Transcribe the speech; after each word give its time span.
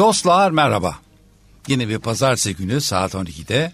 Dostlar 0.00 0.50
merhaba. 0.50 0.98
Yine 1.68 1.88
bir 1.88 1.98
pazartesi 1.98 2.56
günü 2.56 2.80
saat 2.80 3.14
12'de 3.14 3.72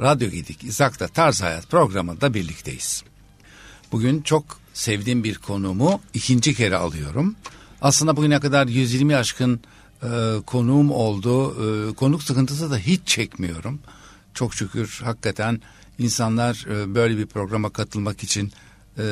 Radyo 0.00 0.30
Gedik 0.30 0.64
İzak'ta 0.64 1.08
Tarz 1.08 1.42
Hayat 1.42 1.70
programında 1.70 2.34
birlikteyiz. 2.34 3.04
Bugün 3.92 4.22
çok 4.22 4.44
sevdiğim 4.74 5.24
bir 5.24 5.38
konuğumu 5.38 6.00
ikinci 6.14 6.54
kere 6.54 6.76
alıyorum. 6.76 7.36
Aslında 7.80 8.16
bugüne 8.16 8.40
kadar 8.40 8.66
120 8.66 9.16
aşkın 9.16 9.60
e, 10.02 10.08
konuğum 10.46 10.90
oldu. 10.90 11.50
E, 11.50 11.94
konuk 11.94 12.22
sıkıntısı 12.22 12.70
da 12.70 12.78
hiç 12.78 13.00
çekmiyorum. 13.06 13.80
Çok 14.34 14.54
şükür 14.54 15.00
hakikaten 15.04 15.60
insanlar 15.98 16.66
e, 16.70 16.94
böyle 16.94 17.18
bir 17.18 17.26
programa 17.26 17.70
katılmak 17.70 18.22
için 18.22 18.52
e, 18.98 19.04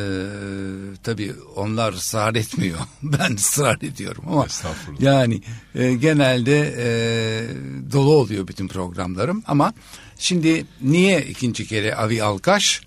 tabii 1.03 1.35
onlar 1.57 1.93
ısrar 1.93 2.35
etmiyor. 2.35 2.79
ben 3.03 3.35
ısrar 3.35 3.77
ediyorum 3.77 4.25
ama 4.29 4.47
yani 5.01 5.43
e, 5.75 5.95
genelde 5.95 6.75
e, 6.79 6.89
dolu 7.93 8.15
oluyor 8.15 8.49
bütün 8.49 8.69
programlarım 8.69 9.43
ama 9.47 9.73
şimdi 10.19 10.67
niye 10.81 11.23
ikinci 11.23 11.67
kere 11.67 11.95
Avi 11.95 12.23
Alkaş? 12.23 12.81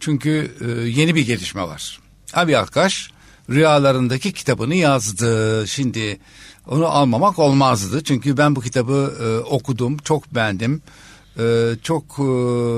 Çünkü 0.00 0.50
e, 0.60 0.88
yeni 0.88 1.14
bir 1.14 1.26
gelişme 1.26 1.62
var. 1.62 2.00
Avi 2.34 2.58
Alkaş 2.58 3.10
rüyalarındaki 3.50 4.32
kitabını 4.32 4.74
yazdı. 4.74 5.64
Şimdi 5.68 6.18
onu 6.66 6.86
almamak 6.86 7.38
olmazdı. 7.38 8.04
Çünkü 8.04 8.36
ben 8.36 8.56
bu 8.56 8.60
kitabı 8.60 9.14
e, 9.22 9.38
okudum, 9.38 9.98
çok 9.98 10.34
beğendim 10.34 10.82
e, 11.38 11.72
çok 11.82 12.02
e, 12.02 12.26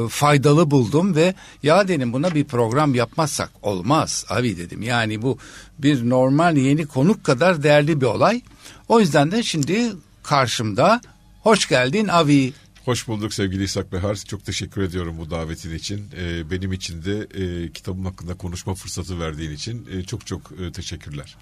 faydalı 0.08 0.70
buldum 0.70 1.14
ve 1.14 1.34
ya 1.62 1.88
dedim 1.88 2.12
buna 2.12 2.34
bir 2.34 2.44
program 2.44 2.94
yapmazsak 2.94 3.50
olmaz 3.62 4.26
abi 4.28 4.56
dedim. 4.56 4.82
Yani 4.82 5.22
bu 5.22 5.38
bir 5.78 6.10
normal 6.10 6.56
yeni 6.56 6.86
konuk 6.86 7.24
kadar 7.24 7.62
değerli 7.62 8.00
bir 8.00 8.06
olay. 8.06 8.42
O 8.88 9.00
yüzden 9.00 9.30
de 9.30 9.42
şimdi 9.42 9.92
karşımda 10.22 11.00
hoş 11.42 11.68
geldin 11.68 12.08
Avi. 12.08 12.52
Hoş 12.84 13.08
bulduk 13.08 13.34
sevgili 13.34 13.64
İshak 13.64 13.92
Behar. 13.92 14.14
Çok 14.14 14.44
teşekkür 14.44 14.82
ediyorum 14.82 15.16
bu 15.18 15.30
davetin 15.30 15.74
için. 15.74 16.10
Ee, 16.16 16.50
benim 16.50 16.72
için 16.72 17.04
de 17.04 17.26
e, 17.34 17.72
kitabım 17.72 18.04
hakkında 18.04 18.34
konuşma 18.34 18.74
fırsatı 18.74 19.20
verdiğin 19.20 19.50
için 19.50 19.88
e, 19.92 20.02
çok 20.02 20.26
çok 20.26 20.52
e, 20.60 20.72
teşekkürler. 20.72 21.36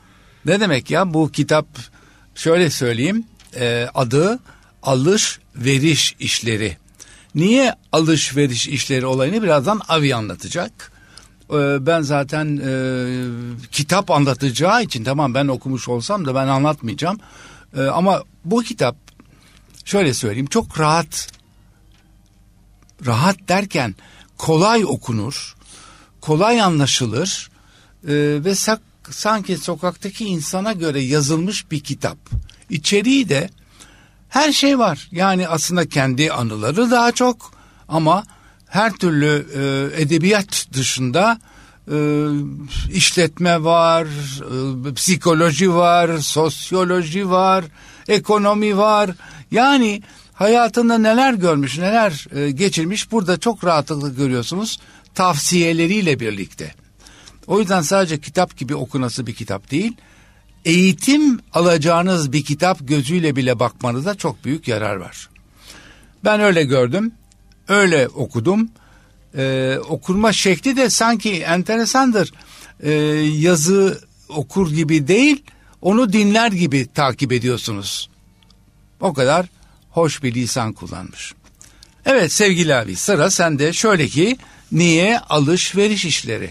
Ne 0.45 0.61
demek 0.61 0.91
ya 0.91 1.15
bu 1.15 1.31
kitap 1.33 1.67
şöyle 2.35 2.71
söyleyeyim 2.71 3.25
e, 3.57 3.89
adı 3.95 4.39
alış 4.83 5.41
veriş 5.57 6.17
işleri. 6.19 6.77
Niye 7.35 7.75
alışveriş 7.93 8.69
işleri 8.69 9.07
olayını 9.07 9.43
birazdan 9.43 9.81
Avi 9.89 10.15
anlatacak. 10.15 10.93
Ee, 11.51 11.87
ben 11.87 12.01
zaten 12.01 12.61
e, 12.65 12.71
kitap 13.71 14.11
anlatacağı 14.11 14.83
için 14.83 15.05
tamam 15.05 15.35
ben 15.35 15.49
okumuş 15.49 15.89
olsam 15.89 16.27
da 16.27 16.35
ben 16.35 16.49
anlatmayacağım. 16.49 17.19
E, 17.77 17.83
ama 17.83 18.23
bu 18.45 18.63
kitap 18.63 18.97
şöyle 19.85 20.15
söyleyeyim 20.15 20.47
çok 20.47 20.81
rahat 20.81 21.29
rahat 23.07 23.37
derken 23.49 23.95
kolay 24.39 24.85
okunur, 24.85 25.57
kolay 26.21 26.61
anlaşılır 26.61 27.51
e, 28.09 28.15
ve 28.45 28.55
sak, 28.55 28.81
sanki 29.11 29.57
sokaktaki 29.57 30.25
insana 30.25 30.73
göre 30.73 31.01
yazılmış 31.01 31.71
bir 31.71 31.81
kitap. 31.81 32.19
İçeriği 32.71 33.29
de 33.29 33.51
her 34.33 34.53
şey 34.53 34.79
var. 34.79 35.09
Yani 35.11 35.49
aslında 35.49 35.89
kendi 35.89 36.33
anıları 36.33 36.91
daha 36.91 37.13
çok 37.13 37.53
ama 37.89 38.25
her 38.69 38.93
türlü 38.93 39.47
e, 39.55 40.03
edebiyat 40.03 40.67
dışında 40.73 41.39
e, 41.93 41.97
işletme 42.93 43.65
var, 43.65 44.07
e, 44.91 44.95
psikoloji 44.95 45.75
var, 45.75 46.19
sosyoloji 46.19 47.31
var, 47.31 47.65
ekonomi 48.09 48.77
var. 48.77 49.11
Yani 49.51 50.03
hayatında 50.33 50.98
neler 50.98 51.35
görmüş, 51.35 51.79
neler 51.79 52.27
e, 52.35 52.51
geçirmiş 52.51 53.13
burada 53.13 53.41
çok 53.41 53.65
rahatlıkla 53.65 54.09
görüyorsunuz 54.09 54.81
tavsiyeleriyle 55.15 56.21
birlikte. 56.21 56.75
O 57.47 57.61
yüzden 57.61 57.81
sadece 57.81 58.21
kitap 58.21 58.57
gibi 58.57 58.75
okunası 58.75 59.27
bir 59.27 59.35
kitap 59.35 59.71
değil 59.71 59.97
eğitim 60.64 61.40
alacağınız 61.52 62.33
bir 62.33 62.45
kitap 62.45 62.78
gözüyle 62.80 63.36
bile 63.36 63.58
bakmanıza 63.58 64.14
çok 64.14 64.45
büyük 64.45 64.68
yarar 64.68 64.96
var. 64.96 65.28
Ben 66.24 66.40
öyle 66.40 66.64
gördüm, 66.64 67.12
öyle 67.68 68.08
okudum. 68.08 68.68
Ee, 69.36 69.78
okunma 69.89 70.33
şekli 70.33 70.77
de 70.77 70.90
sanki 70.90 71.33
enteresandır. 71.42 72.33
Ee, 72.83 72.90
yazı 73.39 74.00
okur 74.28 74.70
gibi 74.70 75.08
değil, 75.08 75.42
onu 75.80 76.12
dinler 76.12 76.52
gibi 76.52 76.86
takip 76.94 77.33
ediyorsunuz. 77.33 78.11
O 79.00 79.14
kadar 79.14 79.46
hoş 79.90 80.23
bir 80.23 80.34
lisan 80.34 80.73
kullanmış. 80.73 81.34
Evet 82.06 82.33
sevgili 82.33 82.74
abi 82.74 82.96
sıra 82.96 83.30
sende 83.30 83.73
şöyle 83.73 84.08
ki 84.08 84.36
niye 84.73 85.18
alışveriş 85.18 86.05
işleri? 86.05 86.50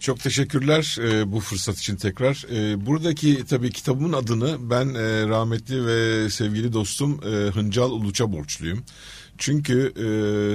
Çok 0.00 0.20
teşekkürler 0.20 0.96
e, 1.00 1.32
bu 1.32 1.40
fırsat 1.40 1.78
için 1.78 1.96
tekrar. 1.96 2.44
E, 2.52 2.86
buradaki 2.86 3.44
tabii 3.44 3.70
kitabımın 3.70 4.12
adını 4.12 4.70
ben 4.70 4.88
e, 4.88 5.28
rahmetli 5.28 5.86
ve 5.86 6.30
sevgili 6.30 6.72
dostum 6.72 7.20
e, 7.24 7.50
Hıncal 7.50 7.90
Uluç'a 7.90 8.32
borçluyum. 8.32 8.84
Çünkü 9.38 9.92
e, 9.96 10.06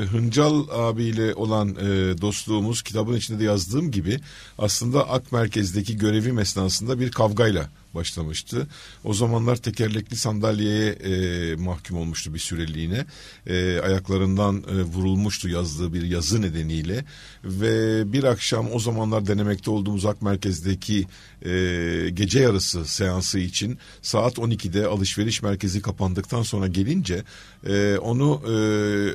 Hıncal 0.06 0.63
abiyle 0.72 1.35
olan 1.35 1.69
e, 1.69 2.22
dostluğumuz 2.22 2.81
kitabın 2.81 3.16
içinde 3.16 3.40
de 3.40 3.44
yazdığım 3.44 3.91
gibi 3.91 4.19
aslında 4.57 5.09
Ak 5.09 5.31
Merkez'deki 5.31 5.97
görevim 5.97 6.40
esnasında 6.40 7.00
bir 7.00 7.12
kavgayla 7.12 7.69
başlamıştı. 7.96 8.68
O 9.03 9.13
zamanlar 9.13 9.56
tekerlekli 9.56 10.16
sandalyeye 10.16 10.91
e, 10.91 11.56
mahkum 11.56 11.97
olmuştu 11.97 12.34
bir 12.34 12.40
süreliğine. 12.40 13.06
E, 13.47 13.79
ayaklarından 13.79 14.63
e, 14.69 14.81
vurulmuştu 14.81 15.50
yazdığı 15.50 15.94
bir 15.94 16.03
yazı 16.03 16.41
nedeniyle 16.41 17.06
ve 17.44 18.03
bir 18.13 18.24
akşam 18.24 18.68
o 18.74 18.80
zamanlar 18.80 19.28
denemekte 19.28 19.72
olduğumuz 19.72 20.06
Ak 20.06 20.22
Merkez'deki 20.22 21.07
e, 21.46 22.09
gece 22.13 22.40
yarısı 22.40 22.85
seansı 22.85 23.40
için 23.40 23.78
saat 24.01 24.38
12'de 24.38 24.88
alışveriş 24.88 25.41
merkezi 25.41 25.81
kapandıktan 25.81 26.44
sonra 26.44 26.68
gelince 26.68 27.24
e, 27.68 27.97
onu 27.97 28.41
e, 28.46 28.50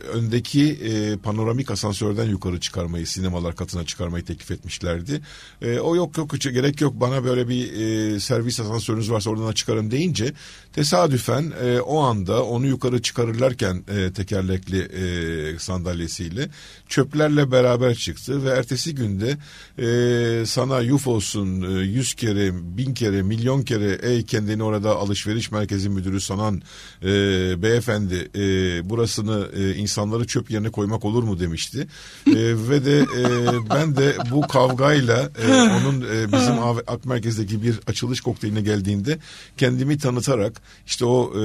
öndeki 0.09 0.71
e, 0.73 1.17
panoramik 1.17 1.71
asansörden 1.71 2.25
yukarı 2.25 2.61
çıkarmayı 2.61 3.07
sinemalar 3.07 3.57
katına 3.57 3.85
çıkarmayı 3.85 4.25
teklif 4.25 4.51
etmişlerdi. 4.51 5.21
E, 5.63 5.79
o 5.79 5.97
yok 5.97 6.17
yok 6.19 6.41
gerek 6.41 6.81
yok 6.81 6.95
bana 7.01 7.25
böyle 7.25 7.49
bir 7.49 7.73
e, 7.73 8.21
servis 8.21 8.61
asansörünüz 8.67 9.11
varsa 9.11 9.31
oradan 9.31 9.53
çıkarım 9.53 9.91
deyince 9.91 10.33
tesadüfen 10.73 11.53
e, 11.65 11.81
o 11.81 11.99
anda 11.99 12.45
onu 12.45 12.67
yukarı 12.67 13.03
çıkarırlarken 13.03 13.85
e, 13.89 14.13
tekerlekli 14.13 14.79
e, 14.79 15.59
sandalyesiyle 15.59 16.49
çöplerle 16.89 17.51
beraber 17.51 17.95
çıktı 17.95 18.45
ve 18.45 18.51
ertesi 18.51 18.95
günde 18.95 19.37
e, 19.79 20.47
sana 20.47 20.81
yuf 20.81 21.07
olsun 21.07 21.63
e, 21.63 21.81
yüz 21.81 22.15
kere 22.15 22.51
bin 22.77 22.95
kere 22.95 23.23
milyon 23.23 23.63
kere 23.63 23.99
ey 24.03 24.23
kendini 24.23 24.63
orada 24.63 24.97
alışveriş 24.97 25.51
merkezi 25.51 25.89
müdürü 25.89 26.21
sanan 26.21 26.63
e, 27.03 27.09
beyefendi 27.63 28.31
e, 28.35 28.41
burasını 28.91 29.49
e, 29.57 29.75
insanları 29.75 30.27
çöp 30.27 30.51
yerine 30.51 30.71
koymak 30.71 31.05
olur 31.05 31.23
mu? 31.23 31.37
demişti. 31.39 31.87
E, 32.27 32.35
ve 32.69 32.85
de 32.85 32.99
e, 32.99 33.25
ben 33.71 33.97
de 33.97 34.17
bu 34.31 34.41
kavgayla 34.41 35.31
e, 35.49 35.53
onun 35.53 36.01
e, 36.01 36.33
bizim 36.33 36.59
Ak 36.87 37.05
Merkez'deki 37.05 37.63
bir 37.63 37.81
açılış 37.87 38.21
kokteyline 38.57 38.61
geldiğinde 38.61 39.19
kendimi 39.57 39.99
tanıtarak 39.99 40.63
işte 40.87 41.05
o 41.05 41.33
e, 41.37 41.41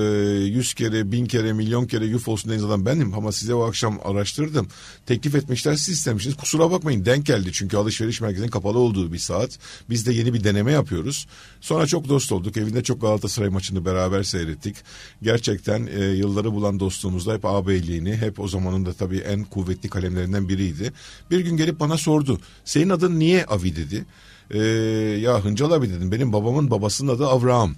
yüz 0.45 0.73
kere 0.73 1.11
bin 1.11 1.25
kere 1.25 1.53
milyon 1.53 1.87
kere 1.87 2.05
deniz 2.05 2.63
adam 2.63 2.85
benim. 2.85 3.13
Ama 3.13 3.31
size 3.31 3.53
o 3.53 3.63
akşam 3.63 3.99
araştırdım. 4.03 4.67
Teklif 5.05 5.35
etmişler 5.35 5.75
siz 5.75 5.97
istemişsiniz. 5.97 6.37
Kusura 6.37 6.71
bakmayın 6.71 7.05
denk 7.05 7.25
geldi. 7.25 7.49
Çünkü 7.53 7.77
alışveriş 7.77 8.21
merkezinin 8.21 8.49
kapalı 8.49 8.79
olduğu 8.79 9.13
bir 9.13 9.17
saat. 9.17 9.59
Biz 9.89 10.05
de 10.05 10.13
yeni 10.13 10.33
bir 10.33 10.43
deneme 10.43 10.71
yapıyoruz. 10.71 11.27
Sonra 11.61 11.87
çok 11.87 12.09
dost 12.09 12.31
olduk. 12.31 12.57
Evinde 12.57 12.83
çok 12.83 13.01
Galatasaray 13.01 13.49
maçını 13.49 13.85
beraber 13.85 14.23
seyrettik. 14.23 14.75
Gerçekten 15.21 15.87
e, 15.87 16.05
yılları 16.05 16.53
bulan 16.53 16.79
dostluğumuzda 16.79 17.33
hep 17.33 17.45
ağabeyliğini 17.45 18.17
hep 18.17 18.39
o 18.39 18.47
zamanın 18.47 18.85
da 18.85 18.93
tabii 18.93 19.17
en 19.17 19.43
kuvvetli 19.43 19.89
kalemlerinden 19.89 20.49
biriydi. 20.49 20.93
Bir 21.31 21.39
gün 21.39 21.57
gelip 21.57 21.79
bana 21.79 21.97
sordu. 21.97 22.39
Senin 22.65 22.89
adın 22.89 23.19
niye 23.19 23.45
Avi? 23.45 23.71
dedi 23.75 24.05
ee, 24.53 24.59
ya 25.21 25.45
Hıncal 25.45 25.71
abi 25.71 25.89
dedim 25.89 26.11
benim 26.11 26.33
babamın 26.33 26.71
babasının 26.71 27.15
adı 27.15 27.27
Avraham. 27.27 27.75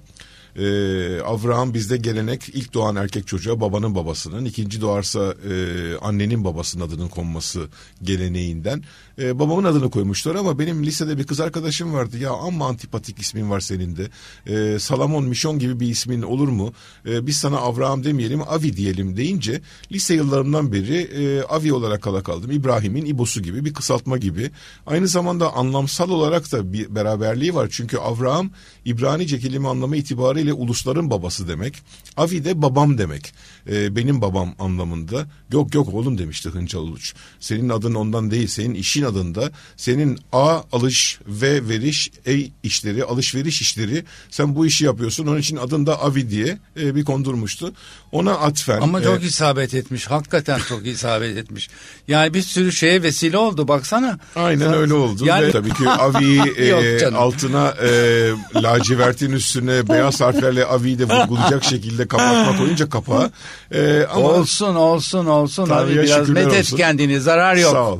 Ee, 0.55 1.19
Avraham 1.21 1.73
bizde 1.73 1.97
gelenek 1.97 2.49
ilk 2.49 2.73
doğan 2.73 2.95
erkek 2.95 3.27
çocuğa 3.27 3.61
babanın 3.61 3.95
babasının, 3.95 4.45
ikinci 4.45 4.81
doğarsa 4.81 5.35
e, 5.49 5.53
annenin 6.01 6.43
babasının 6.43 6.87
adının 6.87 7.07
konması 7.07 7.67
geleneğinden. 8.03 8.83
E, 9.19 9.39
babamın 9.39 9.63
adını 9.63 9.89
koymuşlar 9.89 10.35
ama 10.35 10.59
benim 10.59 10.83
lisede 10.83 11.17
bir 11.17 11.23
kız 11.23 11.39
arkadaşım 11.39 11.93
vardı. 11.93 12.17
Ya 12.17 12.31
amma 12.31 12.67
antipatik 12.67 13.19
ismin 13.19 13.49
var 13.49 13.59
senin 13.59 13.95
de. 13.95 14.07
E, 14.47 14.79
Salamon, 14.79 15.23
Mişon 15.23 15.59
gibi 15.59 15.79
bir 15.79 15.87
ismin 15.87 16.21
olur 16.21 16.47
mu? 16.47 16.73
E, 17.05 17.27
biz 17.27 17.37
sana 17.37 17.57
Avraham 17.57 18.03
demeyelim, 18.03 18.41
Avi 18.41 18.77
diyelim 18.77 19.17
deyince 19.17 19.61
lise 19.91 20.13
yıllarımdan 20.13 20.71
beri 20.71 20.97
e, 20.97 21.43
Avi 21.43 21.73
olarak 21.73 22.01
kala 22.01 22.23
kaldım. 22.23 22.51
İbrahim'in 22.51 23.05
İbosu 23.05 23.41
gibi 23.41 23.65
bir 23.65 23.73
kısaltma 23.73 24.17
gibi. 24.17 24.51
Aynı 24.87 25.07
zamanda 25.07 25.53
anlamsal 25.53 26.09
olarak 26.09 26.51
da 26.51 26.73
bir 26.73 26.95
beraberliği 26.95 27.55
var. 27.55 27.67
Çünkü 27.71 27.97
Avraham 27.97 28.49
İbranice 28.85 29.39
kelime 29.39 29.67
anlamı 29.67 29.95
itibariyle 29.95 30.53
ulusların 30.53 31.09
babası 31.09 31.47
demek. 31.47 31.81
Avi 32.17 32.45
de 32.45 32.61
babam 32.61 32.97
demek. 32.97 33.33
E, 33.69 33.95
benim 33.95 34.21
babam 34.21 34.55
anlamında. 34.59 35.25
Yok 35.51 35.75
yok 35.75 35.93
oğlum 35.93 36.17
demişti 36.17 36.49
Hıncal 36.49 36.79
Uluç. 36.79 37.13
Senin 37.39 37.69
adın 37.69 37.93
ondan 37.93 38.31
değil. 38.31 38.47
Senin 38.47 38.73
işin 38.73 39.02
adında. 39.03 39.51
Senin 39.77 40.19
A 40.31 40.61
alış 40.71 41.19
ve 41.27 41.69
veriş 41.69 42.11
E 42.25 42.33
işleri, 42.63 43.03
alışveriş 43.03 43.61
işleri. 43.61 44.05
Sen 44.29 44.55
bu 44.55 44.65
işi 44.65 44.85
yapıyorsun. 44.85 45.27
Onun 45.27 45.39
için 45.39 45.57
adın 45.57 45.85
da 45.85 46.01
Avi 46.01 46.29
diye 46.29 46.57
e, 46.79 46.95
bir 46.95 47.05
kondurmuştu. 47.05 47.73
Ona 48.11 48.33
atfen. 48.33 48.81
Ama 48.81 49.01
çok 49.03 49.23
e, 49.23 49.25
isabet 49.25 49.73
etmiş. 49.73 50.07
Hakikaten 50.07 50.59
çok 50.69 50.85
isabet 50.85 51.37
etmiş. 51.37 51.69
Yani 52.07 52.33
bir 52.33 52.41
sürü 52.41 52.71
şeye 52.71 53.03
vesile 53.03 53.37
oldu 53.37 53.67
baksana. 53.67 54.19
Aynen 54.35 54.65
Sen, 54.65 54.73
öyle 54.73 54.93
oldu. 54.93 55.25
Yani... 55.25 55.47
Ve 55.47 55.51
tabii 55.51 55.73
ki 55.73 55.89
Avi'yi 55.89 56.41
e, 56.57 57.05
altına 57.05 57.69
e, 57.69 58.31
lacivertin 58.55 59.31
üstüne 59.31 59.89
beyaz 59.89 60.21
harflerle 60.21 60.65
Avi'yi 60.65 60.99
de 60.99 61.03
vurgulayacak 61.03 61.63
şekilde 61.63 62.07
kapatma 62.07 62.57
koyunca 62.57 62.89
kapağı. 62.89 63.31
E, 63.71 64.05
ama 64.13 64.27
olsun 64.27 64.75
olsun 64.75 65.25
olsun. 65.25 65.69
Abi 65.69 65.95
biraz 65.95 66.29
met 66.29 66.75
kendini 66.75 67.21
zarar 67.21 67.55
yok. 67.55 67.71
Sağ 67.71 67.91
ol. 67.91 67.99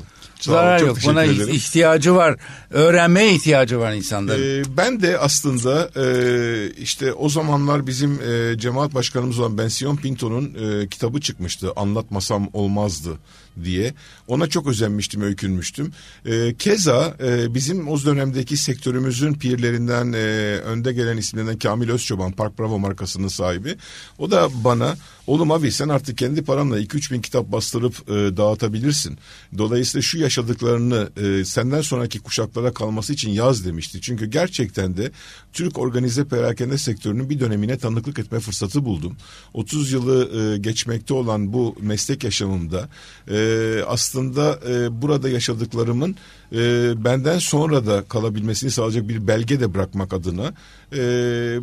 Zarar 0.52 0.80
yok. 0.80 0.98
Buna 1.06 1.24
ederim. 1.24 1.50
ihtiyacı 1.54 2.16
var. 2.16 2.38
Öğrenmeye 2.70 3.34
ihtiyacı 3.34 3.80
var 3.80 3.94
insanların. 3.94 4.64
Ee, 4.64 4.78
ben 4.78 5.02
de 5.02 5.18
aslında 5.18 5.90
e, 5.96 6.72
işte 6.72 7.14
o 7.14 7.30
zamanlar 7.30 7.88
bizim 7.88 8.20
e, 8.22 8.58
cemaat 8.58 8.94
başkanımız 8.94 9.40
olan 9.40 9.58
Bensiyon 9.58 9.96
Pinto'nun 9.96 10.54
e, 10.54 10.88
kitabı 10.88 11.22
çıkmıştı. 11.22 11.72
Anlatmasam 11.76 12.50
olmazdı 12.54 13.18
diye. 13.64 13.94
Ona 14.28 14.48
çok 14.48 14.68
özenmiştim, 14.68 15.22
öykünmüştüm. 15.22 15.92
E, 16.26 16.54
keza 16.54 17.18
e, 17.24 17.54
bizim 17.54 17.88
o 17.88 18.04
dönemdeki 18.04 18.58
sektörümüzün 18.58 19.34
pirlerinden, 19.34 20.14
e, 20.14 20.18
önde 20.58 20.94
gelen 20.94 21.18
isimlerinden 21.18 21.60
Kamil 21.60 21.90
Özçoban, 21.90 22.32
Park 22.32 22.60
Bravo 22.60 22.80
markasının 22.80 23.28
sahibi. 23.28 23.76
O 24.18 24.32
da 24.32 24.50
bana, 24.64 24.96
oğlum 25.28 25.52
abi 25.52 25.72
sen 25.72 25.90
artık 25.90 26.18
kendi 26.18 26.42
paranla 26.42 26.80
2-3 26.80 27.14
bin 27.14 27.22
kitap 27.22 27.52
bastırıp 27.52 28.10
e, 28.10 28.14
dağıtabilirsin. 28.14 29.18
Dolayısıyla 29.58 30.02
şu 30.02 30.18
yaşadıklarını 30.18 31.10
e, 31.18 31.46
senden 31.46 31.82
sonraki 31.82 32.20
kuşaklara 32.20 32.74
kalması 32.74 33.14
için 33.14 33.32
yaz 33.32 33.66
demişti. 33.66 34.02
Çünkü 34.02 34.26
gerçekten 34.26 34.98
de 34.98 35.12
Türk 35.54 35.80
organize 35.80 36.26
perakende 36.26 36.78
sektörünün 36.78 37.30
bir 37.30 37.40
dönemine 37.40 37.78
tanıklık 37.78 38.20
etme 38.20 38.40
fırsatı 38.40 38.86
buldum. 38.86 39.18
30 39.54 39.92
yılı 39.92 40.54
e, 40.54 40.58
geçmekte 40.58 41.14
olan 41.14 41.54
bu 41.54 41.76
meslek 41.82 42.24
yaşamımda 42.24 42.90
e, 43.28 43.43
aslında 43.88 44.60
e, 44.70 45.02
burada 45.02 45.30
yaşadıklarımın 45.30 46.16
e, 46.52 46.58
benden 47.06 47.40
sonra 47.40 47.86
da 47.86 48.04
kalabilmesini 48.04 48.72
sağlayacak 48.72 49.10
bir 49.10 49.28
belge 49.28 49.60
de 49.60 49.74
bırakmak 49.74 50.14
adına 50.14 50.54
e, 50.96 51.00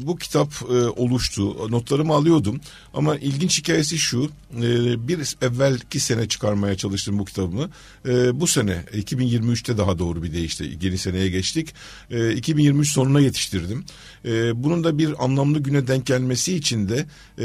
bu 0.07 0.17
kitap 0.17 0.53
e, 0.63 0.75
oluştu. 0.75 1.73
Notlarımı 1.73 2.15
alıyordum 2.15 2.61
ama 2.95 3.17
ilginç 3.17 3.59
hikayesi 3.59 3.99
şu 3.99 4.31
e, 4.57 5.09
bir 5.09 5.37
evvelki 5.43 6.01
sene 6.01 6.29
çıkarmaya 6.29 6.77
çalıştım 6.77 7.19
bu 7.19 7.25
kitabımı. 7.25 7.71
E, 8.09 8.41
bu 8.41 8.47
sene 8.47 8.85
2023'te 8.93 9.79
daha 9.79 9.99
doğru 9.99 10.23
bir 10.23 10.33
değişti. 10.33 10.79
Yeni 10.83 10.99
seneye 10.99 11.29
geçtik. 11.29 11.75
E, 12.11 12.33
2023 12.33 12.91
sonuna 12.91 13.21
yetiştirdim. 13.21 13.85
E, 14.25 14.63
bunun 14.65 14.85
da 14.85 14.99
bir 14.99 15.25
anlamlı 15.25 15.59
güne 15.59 15.87
denk 15.87 16.07
gelmesi 16.07 16.57
için 16.57 16.89
de 16.89 17.07
e, 17.39 17.45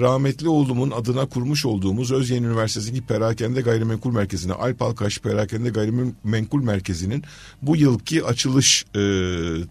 rahmetli 0.00 0.48
oğlumun 0.48 0.90
adına 0.90 1.26
kurmuş 1.26 1.66
olduğumuz 1.66 2.12
Özyeğin 2.12 2.44
Üniversitesi'ndeki 2.44 3.06
Perakende 3.06 3.60
Gayrimenkul 3.60 4.12
Merkezi'ne 4.12 4.52
Alp 4.52 4.82
Alkaş 4.82 5.18
Perakende 5.18 5.70
Gayrimenkul 5.70 6.62
Merkezi'nin 6.62 7.24
bu 7.62 7.76
yılki 7.76 8.24
açılış 8.24 8.84
e, 8.96 9.00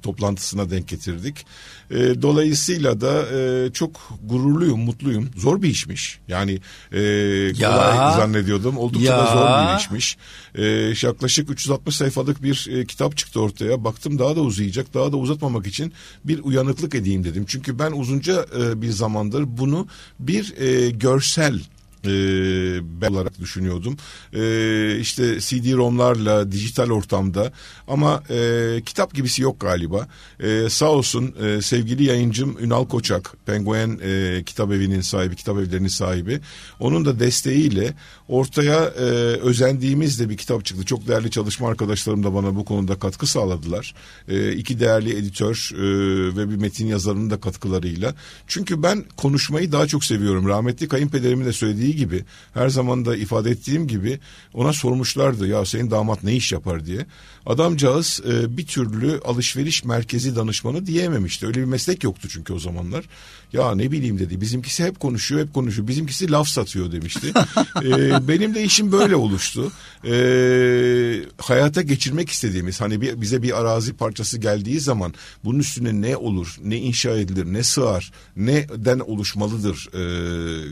toplantısına 0.01 0.69
denk 0.69 0.87
getirdik. 0.87 1.45
E, 1.91 2.21
dolayısıyla 2.21 3.01
da 3.01 3.25
e, 3.37 3.71
çok 3.73 4.19
gururluyum, 4.23 4.79
mutluyum. 4.79 5.29
Zor 5.37 5.61
bir 5.61 5.69
işmiş. 5.69 6.19
Yani 6.27 6.51
e, 6.91 6.97
kolay 7.53 7.97
ya, 7.97 8.13
zannediyordum. 8.17 8.77
Oldukça 8.77 9.11
ya. 9.11 9.17
da 9.17 9.25
zor 9.25 9.73
bir 9.73 9.79
işmiş. 9.79 10.17
E, 10.55 10.65
yaklaşık 11.07 11.49
360 11.49 11.95
sayfalık 11.95 12.43
bir 12.43 12.67
e, 12.71 12.85
kitap 12.85 13.17
çıktı 13.17 13.41
ortaya. 13.41 13.83
Baktım 13.83 14.19
daha 14.19 14.35
da 14.35 14.41
uzayacak. 14.41 14.93
Daha 14.93 15.11
da 15.11 15.17
uzatmamak 15.17 15.67
için 15.67 15.93
bir 16.25 16.39
uyanıklık 16.43 16.95
edeyim 16.95 17.23
dedim. 17.23 17.45
Çünkü 17.47 17.79
ben 17.79 17.91
uzunca 17.91 18.45
e, 18.59 18.81
bir 18.81 18.89
zamandır 18.89 19.43
bunu 19.57 19.87
bir 20.19 20.53
e, 20.57 20.89
görsel 20.89 21.59
e, 22.05 22.11
ben 23.01 23.11
olarak 23.13 23.39
düşünüyordum. 23.39 23.97
E, 24.33 24.39
işte 24.99 25.39
CD-ROM'larla 25.39 26.51
dijital 26.51 26.89
ortamda 26.89 27.51
ama 27.87 28.23
e, 28.29 28.81
kitap 28.85 29.13
gibisi 29.13 29.41
yok 29.41 29.59
galiba. 29.59 30.07
E, 30.39 30.69
sağ 30.69 30.89
olsun 30.89 31.35
e, 31.43 31.61
sevgili 31.61 32.03
yayıncım 32.03 32.57
Ünal 32.59 32.85
Koçak, 32.85 33.33
Penguen 33.45 33.99
e, 34.03 34.43
kitap 34.45 34.71
evinin 34.71 35.01
sahibi, 35.01 35.35
kitap 35.35 35.57
evlerinin 35.57 35.87
sahibi. 35.87 36.39
Onun 36.79 37.05
da 37.05 37.19
desteğiyle 37.19 37.93
ortaya 38.33 38.83
e, 38.85 39.03
özendiğimiz 39.49 40.29
bir 40.29 40.37
kitap 40.37 40.65
çıktı. 40.65 40.85
Çok 40.85 41.07
değerli 41.07 41.31
çalışma 41.31 41.67
arkadaşlarım 41.67 42.23
da 42.23 42.33
bana 42.33 42.55
bu 42.55 42.65
konuda 42.65 42.99
katkı 42.99 43.27
sağladılar. 43.27 43.93
E, 44.27 44.51
iki 44.51 44.79
değerli 44.79 45.17
editör 45.17 45.71
e, 45.73 45.81
ve 46.37 46.49
bir 46.49 46.55
metin 46.55 46.87
yazarının 46.87 47.29
da 47.29 47.39
katkılarıyla. 47.39 48.15
Çünkü 48.47 48.83
ben 48.83 49.05
konuşmayı 49.17 49.71
daha 49.71 49.87
çok 49.87 50.03
seviyorum. 50.03 50.47
Rahmetli 50.47 50.87
kayınpederimin 50.87 51.45
de 51.45 51.53
söylediği 51.53 51.95
gibi 51.95 52.25
her 52.53 52.69
zaman 52.69 53.05
da 53.05 53.15
ifade 53.15 53.51
ettiğim 53.51 53.87
gibi 53.87 54.19
ona 54.53 54.73
sormuşlardı 54.73 55.47
ya 55.47 55.65
senin 55.65 55.91
damat 55.91 56.23
ne 56.23 56.35
iş 56.35 56.51
yapar 56.51 56.85
diye. 56.85 57.05
Adamcağız 57.45 58.21
e, 58.29 58.57
bir 58.57 58.65
türlü 58.65 59.19
alışveriş 59.25 59.83
merkezi 59.83 60.35
danışmanı 60.35 60.85
diyememişti. 60.85 61.47
Öyle 61.47 61.59
bir 61.59 61.65
meslek 61.65 62.03
yoktu 62.03 62.27
çünkü 62.31 62.53
o 62.53 62.59
zamanlar. 62.59 63.05
Ya 63.53 63.75
ne 63.75 63.91
bileyim 63.91 64.19
dedi 64.19 64.41
bizimkisi 64.41 64.83
hep 64.83 64.99
konuşuyor 64.99 65.41
hep 65.41 65.53
konuşuyor. 65.53 65.87
Bizimkisi 65.87 66.31
laf 66.31 66.47
satıyor 66.47 66.91
demişti. 66.91 67.27
e, 67.83 68.27
benim 68.27 68.55
de 68.55 68.63
işim 68.63 68.91
böyle 68.91 69.15
oluştu. 69.15 69.71
E, 70.05 70.13
hayata 71.37 71.81
geçirmek 71.81 72.29
istediğimiz 72.29 72.81
hani 72.81 73.01
bir, 73.01 73.21
bize 73.21 73.41
bir 73.41 73.59
arazi 73.59 73.93
parçası 73.93 74.37
geldiği 74.37 74.79
zaman 74.79 75.13
bunun 75.43 75.59
üstüne 75.59 76.01
ne 76.01 76.17
olur, 76.17 76.57
ne 76.63 76.77
inşa 76.77 77.11
edilir, 77.11 77.45
ne 77.45 77.63
sığar, 77.63 78.11
neden 78.35 78.99
oluşmalıdır 78.99 79.89
e, 79.93 80.03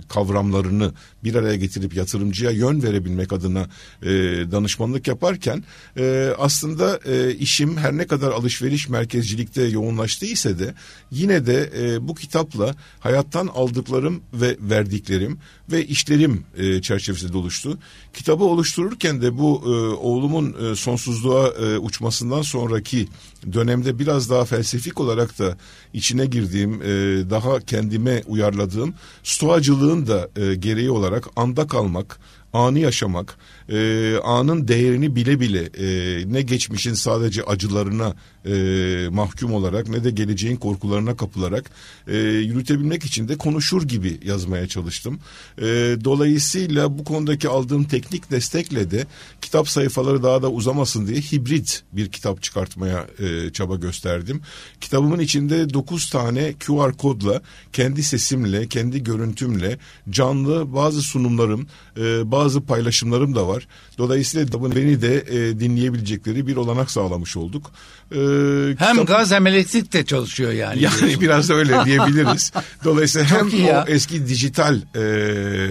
kavramlarını 0.10 0.94
bir 1.24 1.36
araya 1.36 1.56
getirip 1.56 1.94
yatırımcıya 1.94 2.52
yön 2.52 2.84
verebilmek 2.84 3.34
adına 3.34 3.68
e, 4.02 4.10
danışmanlık 4.52 5.08
yaparken 5.08 5.64
e, 5.98 6.34
aslında 6.38 6.61
e, 7.06 7.36
işim 7.36 7.78
her 7.78 7.98
ne 7.98 8.08
kadar 8.08 8.32
alışveriş 8.32 8.90
merkezcilikte 8.90 9.64
yoğunlaştıysa 9.64 10.60
de 10.60 10.74
yine 11.12 11.46
de 11.46 11.72
e, 11.78 12.08
bu 12.08 12.16
kitapla 12.16 12.76
hayattan 13.00 13.48
aldıklarım 13.48 14.22
ve 14.34 14.58
verdiklerim 14.60 15.38
ve 15.72 15.86
işlerim 15.86 16.44
e, 16.58 16.82
çerçevesinde 16.82 17.38
oluştu. 17.38 17.78
Kitabı 18.14 18.44
oluştururken 18.44 19.22
de 19.22 19.38
bu 19.38 19.62
e, 19.66 19.70
oğlumun 19.96 20.56
e, 20.72 20.76
sonsuzluğa 20.76 21.48
e, 21.48 21.78
uçmasından 21.78 22.42
sonraki 22.42 23.08
dönemde 23.54 24.00
biraz 24.00 24.30
daha 24.30 24.46
felsefik 24.46 25.00
olarak 25.00 25.40
da 25.40 25.58
içine 25.94 26.26
girdiğim, 26.26 26.82
e, 26.82 26.86
daha 27.30 27.60
kendime 27.60 28.24
uyarladığım 28.28 28.94
stoacılığın 29.24 30.08
da 30.08 30.30
e, 30.36 30.56
gereği 30.56 30.92
olarak 30.92 31.28
anda 31.36 31.68
kalmak, 31.68 32.20
anı 32.54 32.80
yaşamak, 32.80 33.38
e, 33.70 34.16
anın 34.24 34.68
değerini 34.68 35.16
bile 35.16 35.40
bile 35.40 35.70
e, 35.78 36.24
ne 36.34 36.42
geçmişin 36.42 36.94
sadece 36.94 37.44
acılarına 37.44 38.16
e, 38.46 39.08
mahkum 39.12 39.54
olarak 39.54 39.90
ne 39.90 40.04
de 40.04 40.12
geleceğin 40.12 40.56
korkularına 40.56 41.18
kapılarak 41.18 41.72
e, 42.08 42.18
yürütebilmek 42.18 43.06
için 43.06 43.28
de 43.28 43.38
konuşur 43.38 43.84
gibi 43.84 44.20
yazmaya 44.26 44.68
çalıştım. 44.68 45.20
E, 45.58 45.64
dolayısıyla 46.04 46.98
bu 46.98 47.04
konudaki 47.04 47.50
aldığım 47.50 47.84
teknik 47.84 48.32
destekle 48.32 48.92
de 48.92 49.06
kitap 49.42 49.70
sayfaları 49.70 50.24
daha 50.24 50.42
da 50.42 50.52
uzamasın 50.52 51.08
diye 51.08 51.22
hibrit 51.22 51.84
bir 51.94 52.10
kitap 52.10 52.44
çıkartmaya 52.44 53.08
e, 53.20 53.50
çaba 53.54 53.76
gösterdim. 53.76 54.42
Kitabımın 54.82 55.20
içinde 55.20 55.74
9 55.74 56.10
tane 56.10 56.54
QR 56.54 56.94
kodla 56.98 57.42
kendi 57.74 58.04
sesimle, 58.04 58.68
kendi 58.68 59.04
görüntümle 59.04 59.78
canlı 60.10 60.74
bazı 60.74 61.02
sunumlarım, 61.02 61.68
e, 61.98 62.32
bazı 62.32 62.62
paylaşımlarım 62.62 63.36
da 63.36 63.48
var. 63.48 63.61
Dolayısıyla 63.98 64.76
beni 64.76 65.02
de 65.02 65.18
e, 65.18 65.60
dinleyebilecekleri 65.60 66.48
bir 66.48 66.56
olanak 66.56 66.92
sağlamış 66.92 67.38
olduk. 67.38 67.72
E, 68.12 68.18
hem 68.78 68.92
kitap... 68.92 69.08
gaz 69.08 69.32
hem 69.32 69.48
elektrik 69.48 69.94
de 69.94 70.06
çalışıyor 70.06 70.52
yani. 70.52 70.82
Yani 70.82 71.22
biraz 71.22 71.50
da 71.50 71.54
öyle 71.54 71.86
diyebiliriz. 71.86 72.52
Dolayısıyla 72.84 73.28
hem 73.28 73.48
o 73.48 73.68
ya. 73.68 73.86
eski 73.88 74.28
dijital 74.28 74.82
e, 74.96 75.00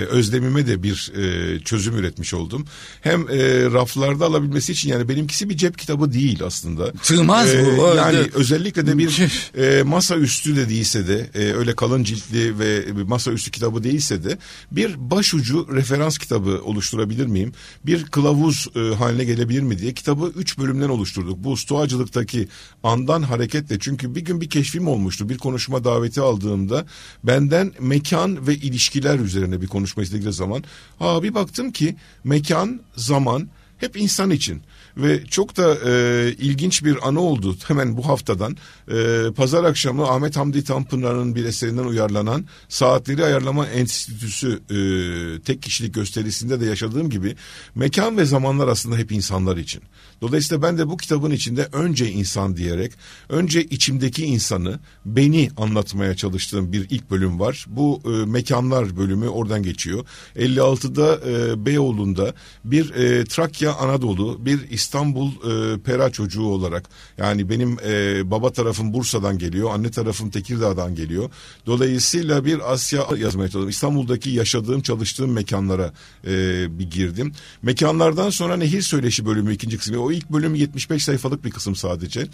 özlemime 0.07 0.67
de 0.67 0.83
bir 0.83 1.13
e, 1.17 1.61
çözüm 1.61 1.97
üretmiş 1.97 2.35
oldum. 2.35 2.65
Hem 3.01 3.21
e, 3.21 3.37
raflarda 3.73 4.27
alabilmesi 4.27 4.73
için 4.73 4.89
yani 4.89 5.09
benimkisi 5.09 5.49
bir 5.49 5.57
cep 5.57 5.79
kitabı 5.79 6.13
değil 6.13 6.45
aslında. 6.45 6.93
Sığmaz 7.03 7.55
e, 7.55 7.67
bu. 7.67 7.97
Yani 7.97 8.19
öyle. 8.19 8.31
özellikle 8.35 8.87
de 8.87 8.99
bir 8.99 9.23
e, 9.59 9.83
masa 9.83 10.17
üstü 10.17 10.57
de 10.57 10.69
değilse 10.69 11.09
de 11.09 11.31
e, 11.35 11.53
öyle 11.53 11.75
kalın 11.75 12.05
ciltli 12.05 12.59
ve 12.59 12.85
masa 13.07 13.31
üstü 13.31 13.51
kitabı 13.51 13.85
değilse 13.85 14.25
de 14.25 14.39
bir 14.73 15.11
başucu 15.11 15.69
referans 15.73 16.19
kitabı 16.19 16.61
oluşturabilir 16.65 17.27
miyim? 17.27 17.53
Bir 17.87 18.05
kılavuz 18.05 18.67
e, 18.77 18.95
haline 18.95 19.25
gelebilir 19.25 19.63
mi 19.63 19.79
diye 19.79 19.95
kitabı 19.95 20.33
üç 20.37 20.59
bölümden 20.59 20.89
oluşturduk. 20.89 21.45
Bu 21.45 21.57
stoacılıktaki 21.57 22.49
andan 22.83 23.23
hareketle 23.23 23.79
çünkü 23.79 24.15
bir 24.15 24.21
gün 24.21 24.41
bir 24.41 24.51
keşfim 24.51 24.89
olmuştu. 24.89 25.29
Bir 25.29 25.39
konuşma 25.39 25.85
daveti 25.85 26.21
aldığımda 26.21 26.87
benden 27.25 27.73
mekan 27.81 28.47
ve 28.47 28.55
ilişkiler 28.55 29.19
üzerine 29.19 29.61
bir 29.61 29.67
konuşma 29.67 30.03
istedikleri 30.03 30.33
zaman 30.33 30.65
ha 30.99 31.23
bir 31.23 31.35
baktım 31.35 31.73
ki 31.73 31.97
mekan, 32.25 32.81
zaman 32.97 33.49
hep 33.79 33.97
insan 33.97 34.31
için. 34.31 34.63
Ve 34.97 35.25
çok 35.25 35.57
da 35.57 35.79
e, 35.91 36.33
ilginç 36.39 36.85
bir 36.85 37.09
anı 37.09 37.21
oldu 37.21 37.57
hemen 37.69 37.97
bu 37.97 38.09
haftadan. 38.09 38.57
E, 38.93 39.25
Pazar 39.37 39.65
akşamı 39.65 40.09
Ahmet 40.09 40.37
Hamdi 40.37 40.65
Tanpınar'ın 40.65 41.35
bir 41.35 41.45
eserinden 41.45 41.85
uyarlanan 41.85 42.45
Saatleri 42.69 43.25
Ayarlama 43.25 43.67
Enstitüsü 43.67 44.61
e, 44.71 44.79
tek 45.41 45.63
kişilik 45.63 45.95
gösterisinde 45.95 46.61
de 46.61 46.67
yaşadığım 46.67 47.11
gibi 47.11 47.37
mekan 47.75 48.17
ve 48.17 48.25
zamanlar 48.25 48.69
aslında 48.69 48.97
hep 48.97 49.13
insanlar 49.13 49.57
için. 49.57 49.83
Dolayısıyla 50.21 50.63
ben 50.63 50.79
de 50.79 50.89
bu 50.89 50.97
kitabın 50.97 51.31
içinde 51.31 51.69
önce 51.73 52.11
insan 52.11 52.57
diyerek, 52.57 52.93
önce 53.29 53.65
içimdeki 53.65 54.25
insanı, 54.25 54.81
beni 55.05 55.51
anlatmaya 55.57 56.17
çalıştığım 56.17 56.73
bir 56.73 56.87
ilk 56.91 57.11
bölüm 57.11 57.41
var. 57.41 57.67
Bu 57.69 58.03
e, 58.05 58.09
mekanlar 58.09 58.97
bölümü 58.97 59.29
oradan 59.29 59.63
geçiyor. 59.63 60.07
56'da 60.37 61.31
e, 61.31 61.67
Beyoğlu'nda 61.67 62.35
bir 62.65 62.95
e, 62.95 63.25
Trakya 63.25 63.75
Anadolu, 63.75 64.47
bir 64.47 64.71
İstanbul 64.81 65.29
e, 65.31 65.79
Pera 65.79 66.11
çocuğu 66.11 66.43
olarak 66.43 66.89
yani 67.19 67.51
benim 67.51 67.77
e, 67.87 68.31
baba 68.31 68.53
tarafım 68.53 68.93
Bursa'dan 68.93 69.39
geliyor, 69.39 69.71
anne 69.71 69.91
tarafım 69.91 70.31
Tekirdağ'dan 70.31 70.95
geliyor. 70.95 71.31
Dolayısıyla 71.67 72.45
bir 72.45 72.73
Asya 72.73 73.07
yazmaya 73.17 73.49
çalıştım. 73.49 73.69
İstanbul'daki 73.69 74.31
yaşadığım, 74.31 74.81
çalıştığım 74.81 75.33
mekanlara 75.33 75.93
e, 76.27 76.33
bir 76.79 76.91
girdim. 76.91 77.33
Mekanlardan 77.63 78.31
sonra 78.31 78.57
Nehir 78.57 78.83
Söyleşi 78.83 79.27
bölümü 79.27 79.55
ikinci 79.55 79.79
kısmı. 79.79 79.99
O 79.99 80.13
ilk 80.13 80.31
bölüm 80.31 80.55
75 80.55 81.05
sayfalık 81.05 81.45
bir 81.45 81.51
kısım 81.51 81.77
sadece. 81.77 82.27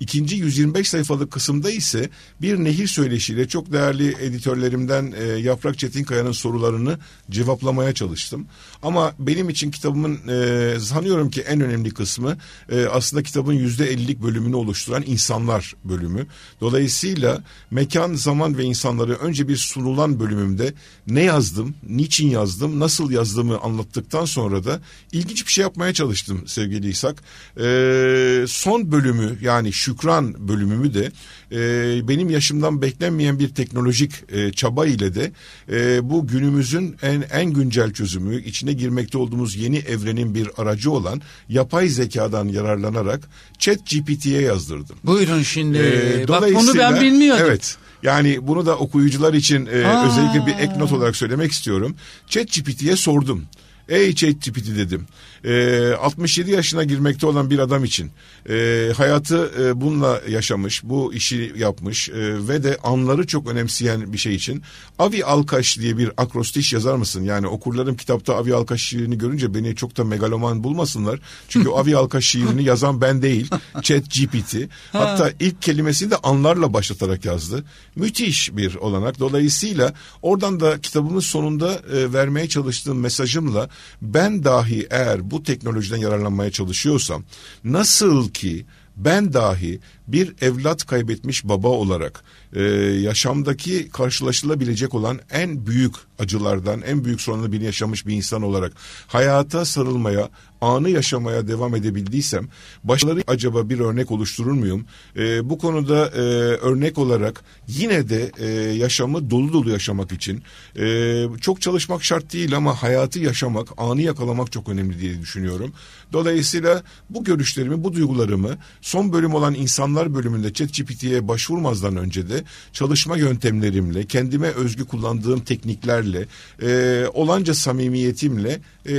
İkinci 0.00 0.36
125 0.36 0.88
sayfalık 0.88 1.30
kısımda 1.30 1.70
ise 1.70 2.10
bir 2.40 2.56
nehir 2.56 2.86
söyleşiyle 2.86 3.48
çok 3.48 3.72
değerli 3.72 4.16
editörlerimden 4.20 5.14
e, 5.18 5.24
Yaprak 5.24 5.78
Çetinkaya'nın 5.78 6.32
sorularını 6.32 6.98
cevaplamaya 7.30 7.92
çalıştım. 7.94 8.46
Ama 8.82 9.12
benim 9.18 9.48
için 9.48 9.70
kitabımın 9.70 10.20
e, 10.28 10.80
sanıyorum 10.80 11.30
ki 11.30 11.40
en 11.40 11.60
önemli 11.60 11.91
kısmı 11.94 12.36
e, 12.70 12.84
aslında 12.86 13.22
kitabın 13.22 13.52
yüzde 13.52 13.94
50'lik 13.94 14.22
bölümünü 14.22 14.56
oluşturan 14.56 15.02
insanlar 15.06 15.74
bölümü. 15.84 16.26
Dolayısıyla 16.60 17.42
mekan, 17.70 18.14
zaman 18.14 18.58
ve 18.58 18.64
insanları 18.64 19.14
önce 19.14 19.48
bir 19.48 19.56
sunulan 19.56 20.20
bölümümde 20.20 20.74
ne 21.06 21.22
yazdım, 21.22 21.74
niçin 21.88 22.28
yazdım, 22.28 22.80
nasıl 22.80 23.10
yazdığımı 23.10 23.58
anlattıktan 23.58 24.24
sonra 24.24 24.64
da 24.64 24.80
ilginç 25.12 25.46
bir 25.46 25.52
şey 25.52 25.62
yapmaya 25.62 25.94
çalıştım 25.94 26.42
sevgili 26.46 26.88
İshak. 26.88 27.22
E, 27.60 28.44
son 28.48 28.92
bölümü 28.92 29.38
yani 29.40 29.72
şükran 29.72 30.48
bölümümü 30.48 30.94
de 30.94 31.12
e, 31.52 32.08
benim 32.08 32.30
yaşımdan 32.30 32.82
beklenmeyen 32.82 33.38
bir 33.38 33.48
teknolojik 33.48 34.12
e, 34.28 34.52
çaba 34.52 34.86
ile 34.86 35.14
de 35.14 35.32
e, 35.72 36.10
bu 36.10 36.26
günümüzün 36.26 36.96
en 37.02 37.24
en 37.32 37.50
güncel 37.50 37.92
çözümü 37.92 38.42
içine 38.42 38.72
girmekte 38.72 39.18
olduğumuz 39.18 39.56
yeni 39.56 39.78
evrenin 39.78 40.34
bir 40.34 40.48
aracı 40.56 40.90
olan 40.90 41.20
yapay 41.48 41.88
zekadan 41.88 42.48
yararlanarak 42.48 43.28
Chat 43.58 43.78
GPT'ye 43.86 44.40
yazdırdım. 44.40 44.96
Buyurun 45.04 45.42
şimdi. 45.42 45.78
Ee, 45.78 46.28
Bak 46.28 46.44
bunu 46.54 46.74
ben 46.78 47.00
bilmiyordum. 47.00 47.44
Evet. 47.48 47.76
Yani 48.02 48.46
bunu 48.46 48.66
da 48.66 48.76
okuyucular 48.76 49.34
için 49.34 49.66
e, 49.66 50.06
özellikle 50.06 50.46
bir 50.46 50.52
ek 50.52 50.78
not 50.78 50.92
olarak 50.92 51.16
söylemek 51.16 51.52
istiyorum. 51.52 51.96
Chat 52.28 52.46
GPT'ye 52.52 52.96
sordum. 52.96 53.44
Ey 53.88 54.14
ChatGPT 54.14 54.76
dedim. 54.76 55.06
E, 55.44 55.92
67 56.00 56.50
yaşına 56.50 56.84
girmekte 56.84 57.26
olan 57.26 57.50
bir 57.50 57.58
adam 57.58 57.84
için 57.84 58.10
e, 58.48 58.88
hayatı 58.96 59.50
e, 59.60 59.80
bununla 59.80 60.20
yaşamış, 60.28 60.84
bu 60.84 61.14
işi 61.14 61.52
yapmış 61.56 62.08
e, 62.08 62.48
ve 62.48 62.62
de 62.62 62.76
anları 62.82 63.26
çok 63.26 63.48
önemseyen 63.48 64.12
bir 64.12 64.18
şey 64.18 64.34
için 64.34 64.62
Avi 64.98 65.24
Alkaş 65.24 65.78
diye 65.78 65.98
bir 65.98 66.10
akrostiş 66.16 66.72
yazar 66.72 66.94
mısın? 66.94 67.22
Yani 67.22 67.46
okurlarım 67.46 67.96
kitapta 67.96 68.36
Avi 68.36 68.54
Alkaş 68.54 68.82
şiirini 68.82 69.18
görünce 69.18 69.54
beni 69.54 69.76
çok 69.76 69.96
da 69.96 70.04
megaloman 70.04 70.64
bulmasınlar. 70.64 71.20
Çünkü 71.48 71.70
Avi 71.74 71.96
Alkaş 71.96 72.24
şiirini 72.24 72.64
yazan 72.64 73.00
ben 73.00 73.22
değil, 73.22 73.50
ChatGPT. 73.82 74.56
Hatta 74.92 75.32
ilk 75.40 75.62
kelimesini 75.62 76.10
de 76.10 76.16
anlarla 76.16 76.72
başlatarak 76.72 77.24
yazdı. 77.24 77.64
Müthiş 77.96 78.56
bir 78.56 78.74
olanak. 78.74 79.18
Dolayısıyla 79.18 79.94
oradan 80.22 80.60
da 80.60 80.80
kitabımın 80.80 81.20
sonunda 81.20 81.72
e, 81.72 82.12
vermeye 82.12 82.48
çalıştığım 82.48 83.00
mesajımla 83.00 83.68
ben 84.02 84.44
dahi 84.44 84.86
eğer 84.90 85.30
bu 85.30 85.42
teknolojiden 85.42 85.96
yararlanmaya 85.96 86.50
çalışıyorsam 86.50 87.24
nasıl 87.64 88.30
ki 88.30 88.66
ben 88.96 89.32
dahi 89.32 89.80
bir 90.08 90.34
evlat 90.40 90.86
kaybetmiş 90.86 91.44
baba 91.44 91.68
olarak 91.68 92.24
e, 92.52 92.62
yaşamdaki 93.00 93.88
karşılaşılabilecek 93.88 94.94
olan 94.94 95.20
en 95.30 95.66
büyük 95.66 95.94
acılardan, 96.18 96.82
en 96.82 97.04
büyük 97.04 97.20
sorunları 97.20 97.52
birini 97.52 97.64
yaşamış 97.64 98.06
bir 98.06 98.14
insan 98.14 98.42
olarak 98.42 98.72
hayata 99.06 99.64
sarılmaya, 99.64 100.28
anı 100.60 100.90
yaşamaya 100.90 101.48
devam 101.48 101.76
edebildiysem 101.76 102.48
başları 102.84 103.22
acaba 103.26 103.68
bir 103.68 103.80
örnek 103.80 104.10
oluşturur 104.10 104.52
muyum? 104.52 104.86
E, 105.16 105.50
bu 105.50 105.58
konuda 105.58 106.06
e, 106.06 106.20
örnek 106.56 106.98
olarak 106.98 107.44
yine 107.68 108.08
de 108.08 108.30
e, 108.38 108.46
yaşamı 108.74 109.30
dolu 109.30 109.52
dolu 109.52 109.70
yaşamak 109.70 110.12
için 110.12 110.42
e, 110.78 111.26
çok 111.40 111.60
çalışmak 111.60 112.04
şart 112.04 112.32
değil 112.32 112.56
ama 112.56 112.82
hayatı 112.82 113.18
yaşamak, 113.18 113.68
anı 113.76 114.02
yakalamak 114.02 114.52
çok 114.52 114.68
önemli 114.68 115.00
diye 115.00 115.20
düşünüyorum. 115.20 115.72
Dolayısıyla 116.12 116.82
bu 117.10 117.24
görüşlerimi, 117.24 117.84
bu 117.84 117.92
duygularımı 117.92 118.56
son 118.80 119.12
bölüm 119.12 119.34
olan 119.34 119.54
insanlar 119.54 120.14
bölümünde 120.14 120.52
ChatGPT'ye 120.52 121.28
başvurmazdan 121.28 121.96
önce 121.96 122.28
de 122.28 122.41
çalışma 122.72 123.16
yöntemlerimle, 123.16 124.04
kendime 124.04 124.48
özgü 124.48 124.84
kullandığım 124.84 125.40
tekniklerle, 125.40 126.26
e, 126.62 127.04
olanca 127.14 127.54
samimiyetimle 127.54 128.60
e, 128.86 128.94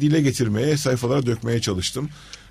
dile 0.00 0.20
getirmeye, 0.20 0.76
sayfalara 0.76 1.26
dökmeye 1.26 1.60
çalıştım. 1.60 2.08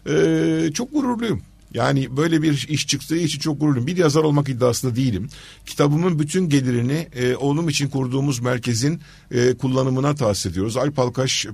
E, 0.10 0.70
çok 0.74 0.94
gururluyum. 0.94 1.42
Yani 1.76 2.18
böyle 2.18 2.42
bir 2.42 2.68
iş 2.70 2.88
çıktığı 2.88 3.18
için 3.18 3.40
çok 3.40 3.60
gururluyum. 3.60 3.88
Bir 3.88 3.98
yazar 3.98 4.24
olmak 4.24 4.50
iddiasında 4.50 4.96
değilim. 4.96 5.30
Kitabımın 5.66 6.20
bütün 6.20 6.50
gelirini 6.50 7.08
e, 7.16 7.36
oğlum 7.36 7.70
için 7.70 7.90
kurduğumuz 7.90 8.40
merkezin 8.40 9.02
e, 9.32 9.54
kullanımına 9.58 10.16
tahsis 10.16 10.46
ediyoruz. 10.46 10.78
Alp 10.78 10.96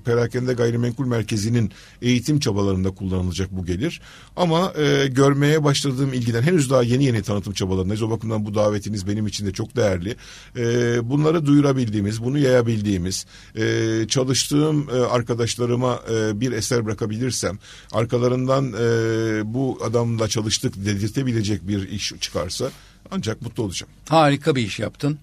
Perakende 0.06 0.54
Gayrimenkul 0.54 1.06
Merkezi'nin 1.06 1.72
eğitim 2.01 2.40
çabalarında 2.40 2.92
kullanılacak 2.92 3.51
bu 3.51 3.66
gelir. 3.66 4.01
Ama 4.36 4.74
e, 4.78 5.08
görmeye 5.08 5.63
başladığım 5.63 6.13
ilgiden 6.13 6.42
henüz 6.42 6.70
daha 6.70 6.84
yeni 6.84 7.04
yeni 7.04 7.22
tanıtım 7.22 7.54
çabalarındayız. 7.54 8.01
O 8.01 8.10
bakımdan 8.10 8.46
bu 8.46 8.56
davetiniz 8.56 9.08
benim 9.08 9.28
için 9.28 9.46
de 9.46 9.51
çok 9.51 9.75
değerli. 9.75 10.16
E, 10.58 10.63
bunları 11.10 11.46
duyurabildiğimiz, 11.46 12.24
bunu 12.24 12.38
yayabildiğimiz, 12.38 13.25
e, 13.56 14.06
çalıştığım 14.08 14.90
e, 14.90 14.94
arkadaşlarıma 14.94 16.00
e, 16.13 16.40
bir 16.42 16.51
eser 16.51 16.86
bırakabilirsem, 16.86 17.60
arkalarından 17.92 18.74
e, 18.74 19.54
bu 19.54 19.80
adam 19.84 20.11
adamla 20.12 20.27
çalıştık 20.27 20.86
dedirtebilecek 20.86 21.68
bir 21.68 21.89
iş 21.89 22.13
çıkarsa 22.20 22.72
ancak 23.12 23.41
mutlu 23.41 23.63
olacağım. 23.63 23.91
Harika 24.10 24.56
bir 24.56 24.62
iş 24.62 24.80
yaptın 24.80 25.20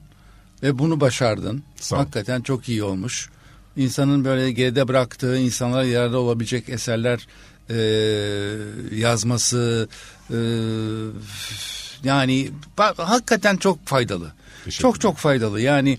ve 0.62 0.78
bunu 0.78 1.00
başardın. 1.00 1.62
Sağ 1.76 1.98
Hakikaten 1.98 2.40
çok 2.40 2.68
iyi 2.68 2.82
olmuş. 2.82 3.28
İnsanın 3.76 4.24
böyle 4.24 4.52
geride 4.52 4.88
bıraktığı 4.88 5.38
insanlara 5.38 5.84
yararlı 5.84 6.18
olabilecek 6.18 6.68
eserler 6.68 7.26
e, 7.70 7.76
yazması 8.96 9.88
e, 10.30 10.38
yani 12.04 12.50
hakikaten 12.96 13.56
çok 13.56 13.86
faydalı. 13.86 14.32
Çok 14.70 15.00
çok 15.00 15.16
faydalı. 15.16 15.60
Yani 15.60 15.98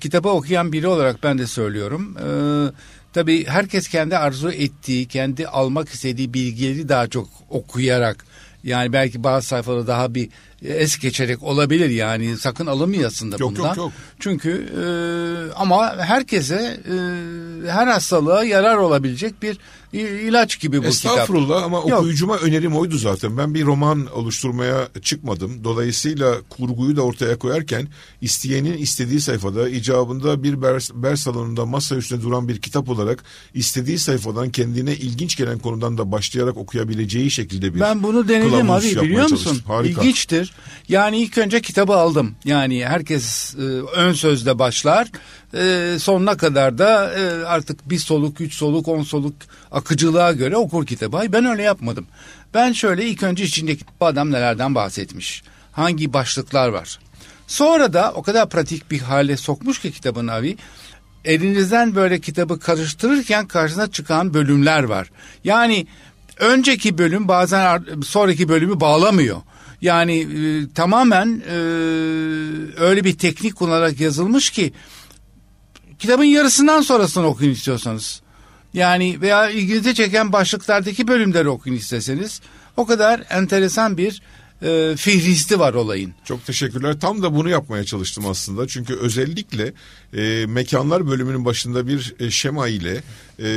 kitabı 0.00 0.28
okuyan 0.28 0.72
biri 0.72 0.86
olarak 0.86 1.22
ben 1.22 1.38
de 1.38 1.46
söylüyorum. 1.46 2.16
Ee, 2.18 2.72
tabii 3.14 3.46
herkes 3.46 3.88
kendi 3.88 4.16
arzu 4.18 4.50
ettiği, 4.50 5.08
kendi 5.08 5.46
almak 5.46 5.88
istediği 5.88 6.34
bilgileri 6.34 6.88
daha 6.88 7.08
çok 7.08 7.28
okuyarak 7.50 8.24
yani 8.64 8.92
belki 8.92 9.24
bazı 9.24 9.46
sayfaları 9.46 9.86
daha 9.86 10.14
bir 10.14 10.28
es 10.64 10.98
geçerek 10.98 11.42
olabilir 11.42 11.90
yani 11.90 12.36
sakın 12.36 12.66
alınmayasın 12.66 13.32
da 13.32 13.38
bundan. 13.38 13.64
Yok, 13.64 13.76
yok. 13.76 13.92
Çünkü 14.20 14.50
e, 14.50 14.84
ama 15.56 15.96
herkese 15.96 16.80
e, 16.88 16.96
her 17.70 17.86
hastalığa 17.86 18.44
yarar 18.44 18.76
olabilecek 18.76 19.42
bir 19.42 19.58
ilaç 20.00 20.60
gibi 20.60 20.82
bu 20.82 20.86
Estağfurullah 20.86 21.24
kitap. 21.24 21.36
Estağfurullah 21.36 21.62
ama 21.62 21.76
Yok. 21.76 21.92
okuyucuma 21.92 22.36
önerim 22.36 22.76
oydu 22.76 22.98
zaten. 22.98 23.38
Ben 23.38 23.54
bir 23.54 23.64
roman 23.64 24.06
oluşturmaya 24.06 24.88
çıkmadım. 25.02 25.64
Dolayısıyla 25.64 26.34
kurguyu 26.48 26.96
da 26.96 27.02
ortaya 27.02 27.38
koyarken 27.38 27.88
isteyenin 28.20 28.78
istediği 28.78 29.20
sayfada 29.20 29.68
icabında 29.68 30.42
bir 30.42 30.62
ber, 30.62 30.88
ber 30.94 31.16
salonunda 31.16 31.66
masa 31.66 31.96
üstünde 31.96 32.22
duran 32.22 32.48
bir 32.48 32.60
kitap 32.60 32.88
olarak 32.88 33.24
istediği 33.54 33.98
sayfadan 33.98 34.50
kendine 34.50 34.92
ilginç 34.92 35.36
gelen 35.36 35.58
konudan 35.58 35.98
da 35.98 36.12
başlayarak 36.12 36.56
okuyabileceği 36.56 37.30
şekilde 37.30 37.74
bir 37.74 37.80
Ben 37.80 38.02
bunu 38.02 38.28
denedim 38.28 38.70
abi 38.70 38.96
biliyor 39.02 39.30
musun? 39.30 39.62
Harika. 39.66 40.00
İlginçtir. 40.00 40.52
Yani 40.88 41.18
ilk 41.18 41.38
önce 41.38 41.60
kitabı 41.60 41.92
aldım. 41.92 42.34
Yani 42.44 42.86
herkes 42.86 43.54
e, 43.54 43.60
ön 43.96 44.12
sözde 44.12 44.58
başlar. 44.58 45.08
E, 45.56 45.96
sonuna 45.98 46.36
kadar 46.36 46.78
da 46.78 47.14
e, 47.14 47.44
artık 47.44 47.90
bir 47.90 47.98
soluk, 47.98 48.40
üç 48.40 48.54
soluk, 48.54 48.88
on 48.88 49.02
soluk 49.02 49.34
akıcılığa 49.84 50.32
göre 50.32 50.56
okur 50.56 50.86
kitabı. 50.86 51.16
Hayır, 51.16 51.32
ben 51.32 51.44
öyle 51.44 51.62
yapmadım. 51.62 52.06
Ben 52.54 52.72
şöyle 52.72 53.04
ilk 53.04 53.22
önce 53.22 53.44
içindeki 53.44 53.84
adam 54.00 54.32
nelerden 54.32 54.74
bahsetmiş. 54.74 55.42
Hangi 55.72 56.12
başlıklar 56.12 56.68
var. 56.68 56.98
Sonra 57.46 57.92
da 57.92 58.12
o 58.14 58.22
kadar 58.22 58.48
pratik 58.48 58.90
bir 58.90 59.00
hale 59.00 59.36
sokmuş 59.36 59.78
ki 59.78 59.92
kitabın 59.92 60.28
abi 60.28 60.56
elinizden 61.24 61.94
böyle 61.94 62.20
kitabı 62.20 62.60
karıştırırken 62.60 63.46
karşısına 63.46 63.90
çıkan 63.90 64.34
bölümler 64.34 64.82
var. 64.82 65.10
Yani 65.44 65.86
önceki 66.38 66.98
bölüm 66.98 67.28
bazen 67.28 67.84
sonraki 68.04 68.48
bölümü 68.48 68.80
bağlamıyor. 68.80 69.36
Yani 69.80 70.18
e, 70.18 70.72
tamamen 70.74 71.42
e, 71.50 71.54
öyle 72.78 73.04
bir 73.04 73.18
teknik 73.18 73.56
kullanarak 73.56 74.00
yazılmış 74.00 74.50
ki 74.50 74.72
kitabın 75.98 76.24
yarısından 76.24 76.80
sonrasını 76.80 77.26
okuyun 77.26 77.52
istiyorsanız. 77.52 78.23
Yani 78.74 79.20
veya 79.20 79.50
ilginizi 79.50 79.94
çeken 79.94 80.32
başlıklardaki 80.32 81.08
bölümleri 81.08 81.48
okuyun 81.48 81.76
isteseniz 81.76 82.40
o 82.76 82.86
kadar 82.86 83.22
enteresan 83.30 83.98
bir 83.98 84.22
e, 84.62 84.96
fihristi 84.96 85.58
var 85.58 85.74
olayın. 85.74 86.14
Çok 86.24 86.46
teşekkürler. 86.46 87.00
Tam 87.00 87.22
da 87.22 87.34
bunu 87.34 87.48
yapmaya 87.48 87.84
çalıştım 87.84 88.26
aslında. 88.26 88.66
Çünkü 88.66 88.94
özellikle 88.94 89.72
e, 90.16 90.46
mekanlar 90.46 91.06
bölümünün 91.06 91.44
başında 91.44 91.86
bir 91.86 92.14
e, 92.20 92.30
şema 92.30 92.68
ile 92.68 93.02
e, 93.38 93.48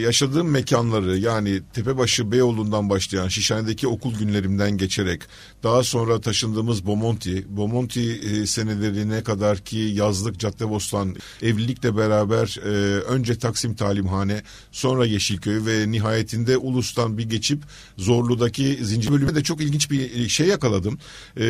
yaşadığım 0.00 0.50
mekanları 0.50 1.18
yani 1.18 1.60
Tepebaşı 1.72 2.32
Beyoğlu'ndan 2.32 2.90
başlayan 2.90 3.28
Şişhane'deki 3.28 3.88
okul 3.88 4.18
günlerimden 4.18 4.78
geçerek 4.78 5.22
daha 5.62 5.82
sonra 5.82 6.20
taşındığımız 6.20 6.86
Bomonti, 6.86 7.56
Bomonti 7.56 8.12
e, 8.12 8.46
senelerine 8.46 9.22
kadar 9.22 9.58
ki 9.58 9.76
yazlık 9.78 10.38
Caddebostan 10.38 11.16
evlilikle 11.42 11.96
beraber 11.96 12.58
e, 12.64 12.70
önce 13.00 13.38
Taksim 13.38 13.74
Talimhane 13.74 14.42
sonra 14.72 15.06
Yeşilköy 15.06 15.66
ve 15.66 15.90
nihayetinde 15.90 16.56
Ulus'tan 16.56 17.18
bir 17.18 17.28
geçip 17.30 17.62
Zorlu'daki 17.98 18.78
zincir 18.82 19.10
bölümünde 19.10 19.34
de 19.34 19.42
çok 19.42 19.60
ilginç 19.60 19.90
bir 19.90 20.28
şey 20.28 20.46
yakaladım. 20.46 20.98
E, 21.36 21.46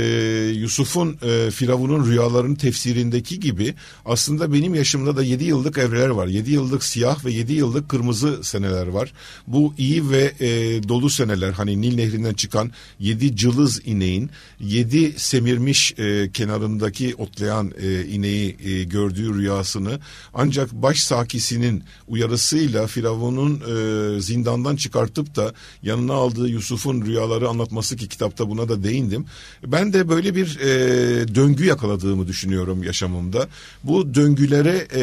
Yusuf'un 0.57 1.19
e, 1.23 1.50
Firavun'un 1.50 2.07
rüyalarının 2.07 2.54
tefsirindeki 2.54 3.40
gibi 3.40 3.75
aslında 4.04 4.52
benim 4.52 4.75
yaşımda 4.75 5.16
da 5.16 5.23
7 5.23 5.45
yıllık 5.45 5.78
evreler 5.78 6.09
var. 6.09 6.26
7 6.26 6.50
yıllık 6.50 6.85
siyah 6.85 7.25
ve 7.25 7.33
7 7.40 7.52
yıllık 7.52 7.88
kırmızı 7.88 8.44
seneler 8.44 8.87
var. 8.87 9.12
Bu 9.47 9.75
iyi 9.78 10.11
ve 10.11 10.32
e, 10.40 10.49
dolu 10.88 11.11
seneler 11.11 11.52
hani 11.52 11.80
Nil 11.80 11.94
Nehri'nden 11.94 12.35
çıkan 12.35 12.70
7 12.99 13.37
cılız 13.37 13.80
ineğin 13.85 14.30
7 14.61 15.12
semirmiş 15.16 15.94
e, 15.99 16.30
kenarındaki 16.32 17.14
otlayan 17.14 17.73
e, 17.82 18.04
ineği 18.04 18.56
e, 18.64 18.85
gördüğü 18.85 19.35
rüyasını 19.35 20.00
ancak 20.35 20.73
baş 20.73 21.00
sakisinin 21.00 21.85
uyarısıyla 22.09 22.87
Firavun'un 22.87 23.61
e, 23.61 24.20
zindandan 24.20 24.76
çıkartıp 24.76 25.37
da 25.37 25.52
yanına 25.82 26.12
aldığı 26.12 26.49
Yusuf'un 26.49 27.06
rüyaları 27.06 27.49
anlatması 27.49 27.97
ki 27.97 28.09
kitapta 28.09 28.50
buna 28.50 28.68
da 28.68 28.85
değindim. 28.85 29.25
Ben 29.66 29.92
de 29.92 30.09
böyle 30.09 30.35
bir 30.35 30.59
e, 30.61 31.35
döngü 31.35 31.64
yakaladığımı 31.64 32.28
düşünüyorum 32.28 32.82
yaşamımda. 32.82 33.49
Bu 33.85 34.14
döngülere 34.14 34.87
e, 34.92 35.00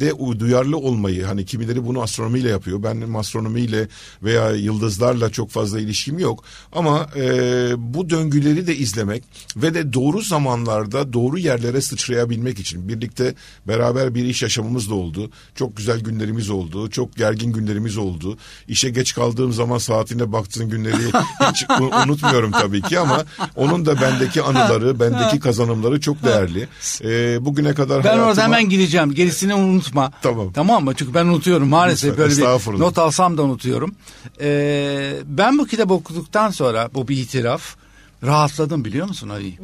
de 0.00 0.12
duyarlı 0.38 0.76
olmayı 0.76 1.24
hani 1.24 1.46
kimileri 1.46 1.77
bunu 1.86 2.02
astronomiyle 2.02 2.48
yapıyor. 2.48 2.82
Ben 2.82 3.14
astronomiyle 3.14 3.88
veya 4.22 4.50
yıldızlarla 4.50 5.30
çok 5.30 5.50
fazla 5.50 5.80
ilişkim 5.80 6.18
yok. 6.18 6.44
Ama 6.72 7.06
e, 7.16 7.22
bu 7.76 8.10
döngüleri 8.10 8.66
de 8.66 8.76
izlemek 8.76 9.24
ve 9.56 9.74
de 9.74 9.92
doğru 9.92 10.22
zamanlarda 10.22 11.12
doğru 11.12 11.38
yerlere 11.38 11.80
sıçrayabilmek 11.80 12.58
için 12.58 12.88
birlikte 12.88 13.34
beraber 13.68 14.14
bir 14.14 14.24
iş 14.24 14.42
yaşamımız 14.42 14.90
da 14.90 14.94
oldu. 14.94 15.30
Çok 15.54 15.76
güzel 15.76 16.00
günlerimiz 16.00 16.50
oldu. 16.50 16.90
Çok 16.90 17.16
gergin 17.16 17.52
günlerimiz 17.52 17.96
oldu. 17.96 18.38
İşe 18.68 18.90
geç 18.90 19.14
kaldığım 19.14 19.52
zaman 19.52 19.78
saatine 19.78 20.32
baktığın 20.32 20.68
günleri 20.68 20.96
hiç 21.50 21.66
unutmuyorum 22.04 22.52
tabii 22.52 22.82
ki 22.82 22.98
ama 22.98 23.24
onun 23.56 23.86
da 23.86 24.00
bendeki 24.00 24.42
anıları, 24.42 25.00
bendeki 25.00 25.40
kazanımları 25.40 26.00
çok 26.00 26.22
değerli. 26.22 26.68
E, 27.04 27.44
bugüne 27.44 27.74
kadar 27.74 27.98
ben 27.98 28.02
hayatıma... 28.02 28.30
orada 28.30 28.42
hemen 28.42 28.68
gideceğim. 28.68 29.14
Gerisini 29.14 29.54
unutma. 29.54 30.12
Tamam. 30.22 30.52
Tamam 30.52 30.84
mı? 30.84 30.92
Çünkü 30.96 31.14
ben 31.14 31.26
unutuyorum 31.26 31.67
maalesef 31.68 32.18
böyle 32.18 32.36
bir 32.36 32.78
not 32.80 32.98
alsam 32.98 33.38
da 33.38 33.42
unutuyorum. 33.42 33.94
Ee, 34.40 35.12
ben 35.24 35.58
bu 35.58 35.66
kitabı 35.66 35.94
okuduktan 35.94 36.50
sonra 36.50 36.90
bu 36.94 37.08
bir 37.08 37.16
itiraf 37.16 37.76
rahatladım 38.24 38.84
biliyor 38.84 39.08
musun 39.08 39.28
Ali? 39.28 39.58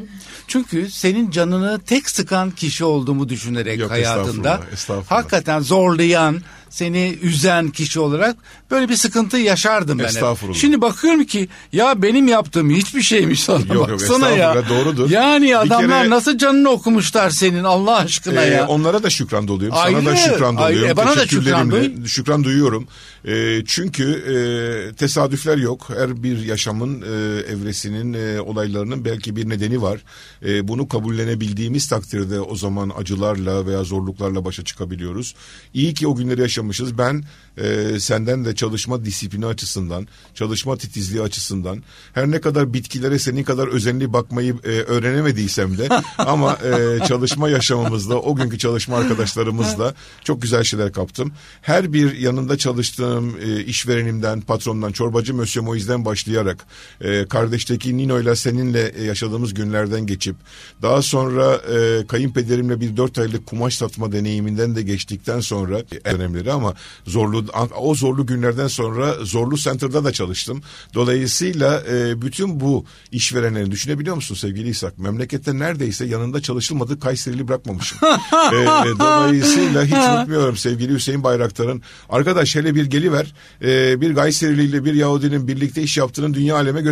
Çünkü 0.47 0.91
senin 0.91 1.31
canını 1.31 1.81
tek 1.87 2.11
sıkan 2.11 2.51
kişi 2.51 2.85
olduğumu 2.85 3.29
düşünerek 3.29 3.81
Yok, 3.81 3.91
hayatında 3.91 4.27
estağfurullah, 4.29 4.73
estağfurullah. 4.73 5.11
hakikaten 5.11 5.61
zorlayan, 5.61 6.43
seni 6.75 7.19
üzen 7.23 7.69
kişi 7.71 8.01
olarak 8.01 8.37
böyle 8.71 8.89
bir 8.89 8.97
sıkıntı 8.97 9.37
yaşardım 9.37 9.99
ben. 9.99 10.05
hep. 10.05 10.11
Estağfurullah. 10.11 10.59
Şimdi 10.59 10.81
bakıyorum 10.81 11.25
ki 11.25 11.49
ya 11.73 12.03
benim 12.03 12.29
yaptığım 12.29 12.71
hiçbir 12.71 13.03
şeymiş 13.03 13.43
sana 13.45 13.59
Yok, 13.59 13.69
yok, 13.75 13.91
baksana 13.91 14.31
ya. 14.31 14.69
doğrudur. 14.69 15.11
Yani 15.11 15.57
adamlar 15.57 16.03
kere- 16.03 16.11
nasıl 16.11 16.39
canını 16.39 16.69
okumuşlar 16.71 17.31
senin 17.31 17.65
Allah 17.65 17.97
aşkına 17.97 18.45
Ee, 18.45 18.49
ya. 18.51 18.67
onlara 18.69 19.03
da 19.03 19.11
şükran 19.11 19.49
doluyorum. 19.49 19.77
Sana 19.77 19.97
Ayrı, 19.97 20.07
da 20.07 20.17
şükran 20.17 20.57
ayrı. 20.57 20.77
doluyorum. 20.77 20.91
E, 20.93 20.97
bana 20.97 21.17
da 21.17 21.27
şükran 21.27 22.05
şükran 22.07 22.45
duyuyorum. 22.45 22.89
Ee, 23.29 23.63
çünkü 23.67 24.05
e, 24.13 24.95
tesadüfler 24.95 25.57
yok. 25.57 25.89
Her 25.97 26.23
bir 26.23 26.45
yaşamın 26.45 27.03
e, 27.03 27.07
evresinin 27.53 28.13
e, 28.15 28.41
olaylarının 28.41 29.05
belki 29.05 29.37
bir 29.37 29.49
nedeni 29.49 29.83
var. 29.83 30.01
E, 30.47 30.69
bunu 30.69 30.89
kabullenebildiğimiz 30.89 31.89
takdirde 31.89 32.41
o 32.41 32.57
zaman 32.57 32.93
acılarla 32.99 33.67
veya 33.67 33.85
zorluklarla 33.85 34.45
başa 34.45 34.65
çıkabiliyoruz. 34.65 35.35
İyi 35.75 35.95
ki 35.95 36.07
o 36.09 36.15
günleri 36.17 36.41
yaşamışız. 36.41 36.64
Ben 36.99 37.25
e, 37.59 38.01
senden 38.01 38.45
de 38.45 38.55
çalışma 38.55 39.05
disiplini 39.05 39.47
açısından, 39.47 40.09
çalışma 40.35 40.77
titizliği 40.77 41.23
açısından 41.23 41.83
her 42.13 42.31
ne 42.31 42.41
kadar 42.41 42.75
bitkilere 42.75 43.19
senin 43.19 43.45
kadar 43.45 43.69
özenli 43.69 44.13
bakmayı 44.13 44.55
e, 44.65 44.69
öğrenemediysem 44.69 45.79
de 45.79 45.89
ama 46.19 46.59
e, 46.65 47.07
çalışma 47.07 47.49
yaşamımızda 47.49 48.21
o 48.21 48.37
günkü 48.37 48.59
çalışma 48.59 48.97
arkadaşlarımızla 48.97 49.95
çok 50.25 50.43
güzel 50.43 50.65
şeyler 50.65 50.93
kaptım. 50.93 51.33
Her 51.63 51.93
bir 51.93 52.17
yanında 52.17 52.59
çalıştığım 52.59 53.37
e, 53.43 53.65
işverenimden, 53.65 54.41
patrondan, 54.41 54.93
çorbacı 54.93 55.35
Monsieur 55.35 55.67
Moise'den 55.67 56.05
başlayarak 56.05 56.67
e, 57.01 57.25
kardeşteki 57.29 57.97
Nino 57.97 58.21
ile 58.21 58.37
seninle 58.37 58.89
e, 58.89 59.05
yaşadığımız 59.05 59.55
günlerden 59.55 60.07
geçip 60.07 60.37
daha 60.83 61.03
sonra 61.03 61.55
e, 61.55 62.07
kayınpederimle 62.07 62.81
bir 62.81 62.97
dört 62.97 63.19
aylık 63.19 63.47
kumaş 63.47 63.77
satma 63.77 64.13
deneyiminden 64.13 64.77
de 64.77 64.83
geçtikten 64.83 65.41
sonra 65.41 65.79
e, 66.05 66.13
dönemleri 66.13 66.53
ama 66.55 66.75
zorlu 67.07 67.45
o 67.77 67.95
zorlu 67.95 68.27
günlerden 68.27 68.69
sonra 68.69 69.15
Zorlu 69.23 69.57
Center'da 69.57 70.05
da 70.05 70.13
çalıştım. 70.13 70.63
Dolayısıyla 70.95 71.83
e, 71.91 72.23
bütün 72.23 72.61
bu 72.61 72.85
işverenleri 73.13 73.71
düşünebiliyor 73.71 74.17
musun 74.17 74.35
sevgili 74.35 74.71
İshak? 74.71 74.99
Memlekette 74.99 75.59
neredeyse 75.59 76.07
yanında 76.07 76.43
çalışılmadığı 76.43 77.01
Kayserili 77.01 77.49
bırakmamışım. 77.49 77.99
E, 78.53 78.57
e, 78.57 78.99
dolayısıyla 78.99 79.85
hiç 79.85 79.93
unutmuyorum 79.93 80.57
sevgili 80.57 80.95
Hüseyin 80.95 81.25
Bayraktar'ın. 81.25 81.83
Arkadaş 82.09 82.57
hele 82.57 82.75
bir 82.75 82.87
geliver 82.87 83.35
e, 83.63 84.01
bir 84.01 84.15
Kayserili 84.15 84.65
ile 84.65 84.85
bir 84.85 84.95
Yahudinin 84.95 85.49
birlikte 85.49 85.83
iş 85.83 85.97
yaptığının 85.97 86.35
dünya 86.35 86.57
aleme 86.57 86.83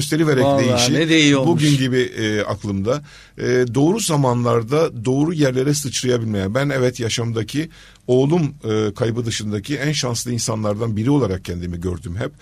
Vallahi 0.42 0.68
deyişi. 0.68 0.94
ne 0.94 1.08
de 1.08 1.20
iyi 1.20 1.36
olmuş. 1.36 1.52
Bugün 1.52 1.78
gibi 1.78 1.98
e, 1.98 2.40
aklımda. 2.40 3.02
E, 3.38 3.44
doğru 3.74 4.00
zamanlarda 4.00 5.04
doğru 5.04 5.32
yerlere 5.32 5.74
sıçrayabilmeye. 5.74 6.54
Ben 6.54 6.68
evet 6.68 7.00
yaşamdaki 7.00 7.70
oğlum 8.06 8.54
e, 8.64 8.94
kaybı 8.94 9.26
dışındaki 9.26 9.76
en 9.76 9.92
şanslı 9.92 10.32
insanlardan 10.32 10.96
biri 10.96 11.10
olarak 11.10 11.44
kendimi 11.44 11.80
gördüm 11.80 12.16
hep. 12.16 12.32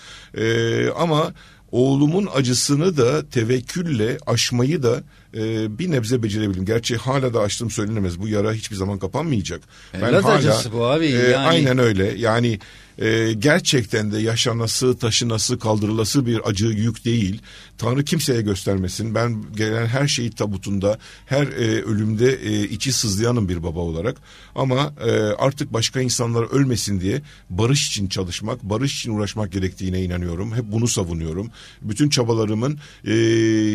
E, 0.43 0.91
ama 0.91 1.33
oğlumun 1.73 2.29
acısını 2.35 2.97
da 2.97 3.29
tevekkülle 3.29 4.19
aşmayı 4.27 4.83
da 4.83 5.03
e, 5.35 5.79
bir 5.79 5.91
nebze 5.91 6.23
becerebildim. 6.23 6.65
Gerçi 6.65 6.97
hala 6.97 7.35
da 7.35 7.41
açtığım 7.41 7.71
söylenemez. 7.71 8.21
Bu 8.21 8.29
yara 8.29 8.53
hiçbir 8.53 8.77
zaman 8.77 8.99
kapanmayacak. 8.99 9.61
Evlat 9.95 10.27
acısı 10.27 10.73
bu 10.73 10.87
abi, 10.87 11.07
e, 11.07 11.11
yani. 11.11 11.37
Aynen 11.37 11.79
öyle. 11.79 12.15
Yani 12.17 12.59
e, 12.99 13.33
gerçekten 13.33 14.13
de 14.13 14.19
yaşanası, 14.19 14.99
taşınası, 14.99 15.59
kaldırılası 15.59 16.27
bir 16.27 16.49
acı 16.49 16.67
yük 16.67 17.05
değil. 17.05 17.43
Tanrı 17.79 18.05
kimseye 18.05 18.43
göstermesin. 18.43 19.15
Ben 19.15 19.45
gelen 19.57 19.87
her 19.87 20.09
şeyi 20.09 20.31
tabutunda, 20.31 20.99
her 21.27 21.47
e, 21.47 21.83
ölümde 21.83 22.33
e, 22.33 22.63
içi 22.69 22.93
sızlayanım 22.93 23.49
bir 23.49 23.63
baba 23.63 23.81
olarak. 23.81 24.17
Ama 24.55 24.95
e, 25.07 25.11
artık 25.21 25.73
başka 25.73 26.01
insanlar 26.01 26.43
ölmesin 26.43 27.01
diye 27.01 27.23
barış 27.51 27.89
için 27.89 28.09
çalışmak, 28.09 28.63
barış 28.63 29.01
için 29.01 29.13
uğraşmak 29.13 29.53
gerektiğine 29.53 30.03
inanıyorum. 30.03 30.55
Hep 30.55 30.65
bunu 30.65 30.89
savunuyorum. 30.89 31.51
Bütün 31.83 32.09
çabalarımın 32.09 32.79
e, 33.07 33.15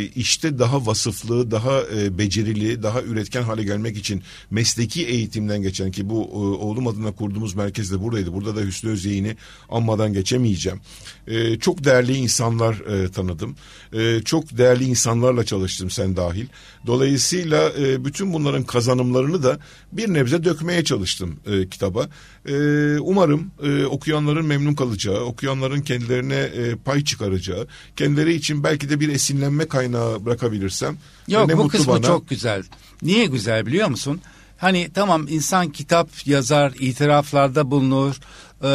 işte 0.03 0.59
daha 0.59 0.85
vasıflı, 0.85 1.51
daha 1.51 1.81
e, 1.81 2.17
becerili, 2.17 2.83
daha 2.83 3.01
üretken 3.01 3.43
hale 3.43 3.63
gelmek 3.63 3.97
için 3.97 4.23
mesleki 4.51 5.05
eğitimden 5.05 5.61
geçen 5.61 5.91
ki 5.91 6.09
bu 6.09 6.21
e, 6.21 6.37
oğlum 6.65 6.87
adına 6.87 7.11
kurduğumuz 7.11 7.53
merkez 7.53 7.91
de 7.91 8.01
buradaydı. 8.01 8.33
Burada 8.33 8.55
da 8.55 8.61
Hüsnü 8.61 8.89
Özyeğin 8.89 9.04
söylediğini 9.05 9.35
anmadan 9.69 10.13
geçemeyeceğim. 10.13 10.79
E, 11.27 11.59
çok 11.59 11.83
değerli 11.83 12.13
insanlar 12.13 12.73
e, 12.75 13.11
tanıdım. 13.11 13.55
E, 13.93 14.21
çok 14.25 14.57
değerli 14.57 14.83
insanlarla 14.83 15.43
çalıştım 15.43 15.89
sen 15.89 16.15
dahil. 16.15 16.45
Dolayısıyla 16.85 17.71
e, 17.79 18.05
bütün 18.05 18.33
bunların 18.33 18.63
kazanımlarını 18.63 19.43
da 19.43 19.59
bir 19.91 20.13
nebze 20.13 20.43
dökmeye 20.43 20.83
çalıştım 20.83 21.39
e, 21.45 21.69
kitaba. 21.69 22.07
E, 22.45 22.55
umarım 22.99 23.51
e, 23.63 23.85
okuyanların 23.85 24.45
memnun 24.45 24.75
kalacağı, 24.75 25.19
okuyanların 25.19 25.81
kendilerine 25.81 26.35
e, 26.35 26.75
pay 26.75 27.03
çıkaracağı, 27.03 27.67
kendileri 27.95 28.33
için 28.33 28.63
belki 28.63 28.89
de 28.89 28.99
bir 28.99 29.09
esinlenme 29.09 29.67
kaynağı 29.67 30.25
bırakabilirsem. 30.25 30.97
Yok 31.27 31.57
bu 31.57 31.67
kısmı 31.67 31.93
bana. 31.93 32.03
çok 32.03 32.29
güzel. 32.29 32.63
Niye 33.01 33.25
güzel 33.25 33.65
biliyor 33.65 33.87
musun? 33.87 34.21
Hani 34.57 34.89
tamam 34.93 35.27
insan 35.29 35.69
kitap 35.69 36.09
yazar, 36.25 36.73
itiraflarda 36.79 37.71
bulunur, 37.71 38.15
e, 38.63 38.67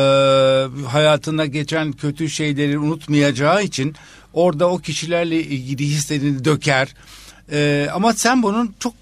hayatında 0.87 1.47
geçen 1.47 1.93
kötü 1.93 2.31
şeyleri 2.31 2.79
unutmayacağı 2.79 3.63
için 3.63 3.95
orada 4.33 4.71
o 4.71 4.79
kişilerle 4.79 5.43
ilgili 5.43 5.87
hislerini 5.87 6.45
döker. 6.45 6.95
E, 7.53 7.89
ama 7.93 8.13
sen 8.13 8.43
bunun 8.43 8.75
çok 8.79 8.95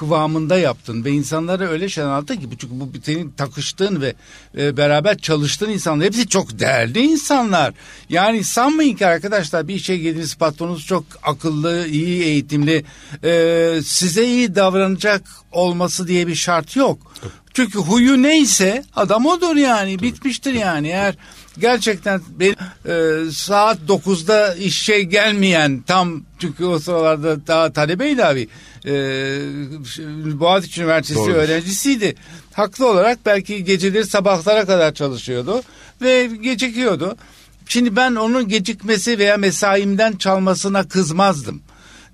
kıvamında 0.00 0.58
yaptın 0.58 1.04
ve 1.04 1.10
insanlara 1.10 1.68
öyle 1.68 1.88
şey 1.88 2.04
anlattın 2.04 2.36
ki 2.36 2.48
çünkü 2.50 2.80
bu 2.80 2.90
senin 3.02 3.30
takıştığın 3.30 4.00
ve 4.00 4.14
e, 4.58 4.76
beraber 4.76 5.18
çalıştığın 5.18 5.70
insanlar 5.70 6.06
hepsi 6.06 6.28
çok 6.28 6.58
değerli 6.58 7.00
insanlar. 7.00 7.74
Yani 8.08 8.44
sanmayın 8.44 8.96
ki 8.96 9.06
arkadaşlar 9.06 9.68
bir 9.68 9.74
işe 9.74 9.96
girdiğiniz 9.96 10.34
patronunuz 10.34 10.86
çok 10.86 11.04
akıllı, 11.22 11.86
iyi 11.86 12.22
eğitimli, 12.22 12.84
e, 13.24 13.80
size 13.84 14.24
iyi 14.24 14.54
davranacak 14.54 15.22
olması 15.52 16.08
diye 16.08 16.26
bir 16.26 16.34
şart 16.34 16.76
yok. 16.76 16.98
Çünkü 17.54 17.78
huyu 17.78 18.22
neyse 18.22 18.84
adam 18.96 19.26
odur 19.26 19.56
yani 19.56 19.96
Tabii. 19.96 20.06
bitmiştir 20.06 20.54
yani 20.54 20.88
eğer 20.88 21.14
gerçekten 21.58 22.20
benim 22.30 22.56
e, 22.86 23.30
saat 23.30 23.78
9'da 23.88 24.54
işe 24.54 25.02
gelmeyen 25.02 25.82
tam 25.86 26.22
çünkü 26.38 26.64
o 26.64 26.78
sıralarda 26.78 27.46
daha 27.46 27.72
talebeydi 27.72 28.24
abi 28.24 28.48
e, 28.86 28.90
Boğaziçi 30.40 30.80
Üniversitesi 30.80 31.18
Doğrudur. 31.20 31.34
öğrencisiydi. 31.34 32.14
Haklı 32.52 32.90
olarak 32.90 33.18
belki 33.26 33.64
geceleri 33.64 34.06
sabahlara 34.06 34.66
kadar 34.66 34.94
çalışıyordu 34.94 35.62
ve 36.02 36.26
gecikiyordu. 36.40 37.16
Şimdi 37.66 37.96
ben 37.96 38.14
onun 38.14 38.48
gecikmesi 38.48 39.18
veya 39.18 39.36
mesaimden 39.36 40.12
çalmasına 40.16 40.88
kızmazdım. 40.88 41.62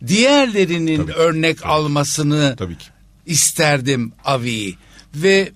Diğerlerinin 0.07 0.97
Tabii. 0.97 1.13
örnek 1.13 1.59
Tabii. 1.59 1.69
almasını 1.73 2.55
Tabii 2.59 2.79
ki. 2.79 2.87
isterdim 3.27 4.13
Avi'yi. 4.25 4.77
Ve 5.15 5.53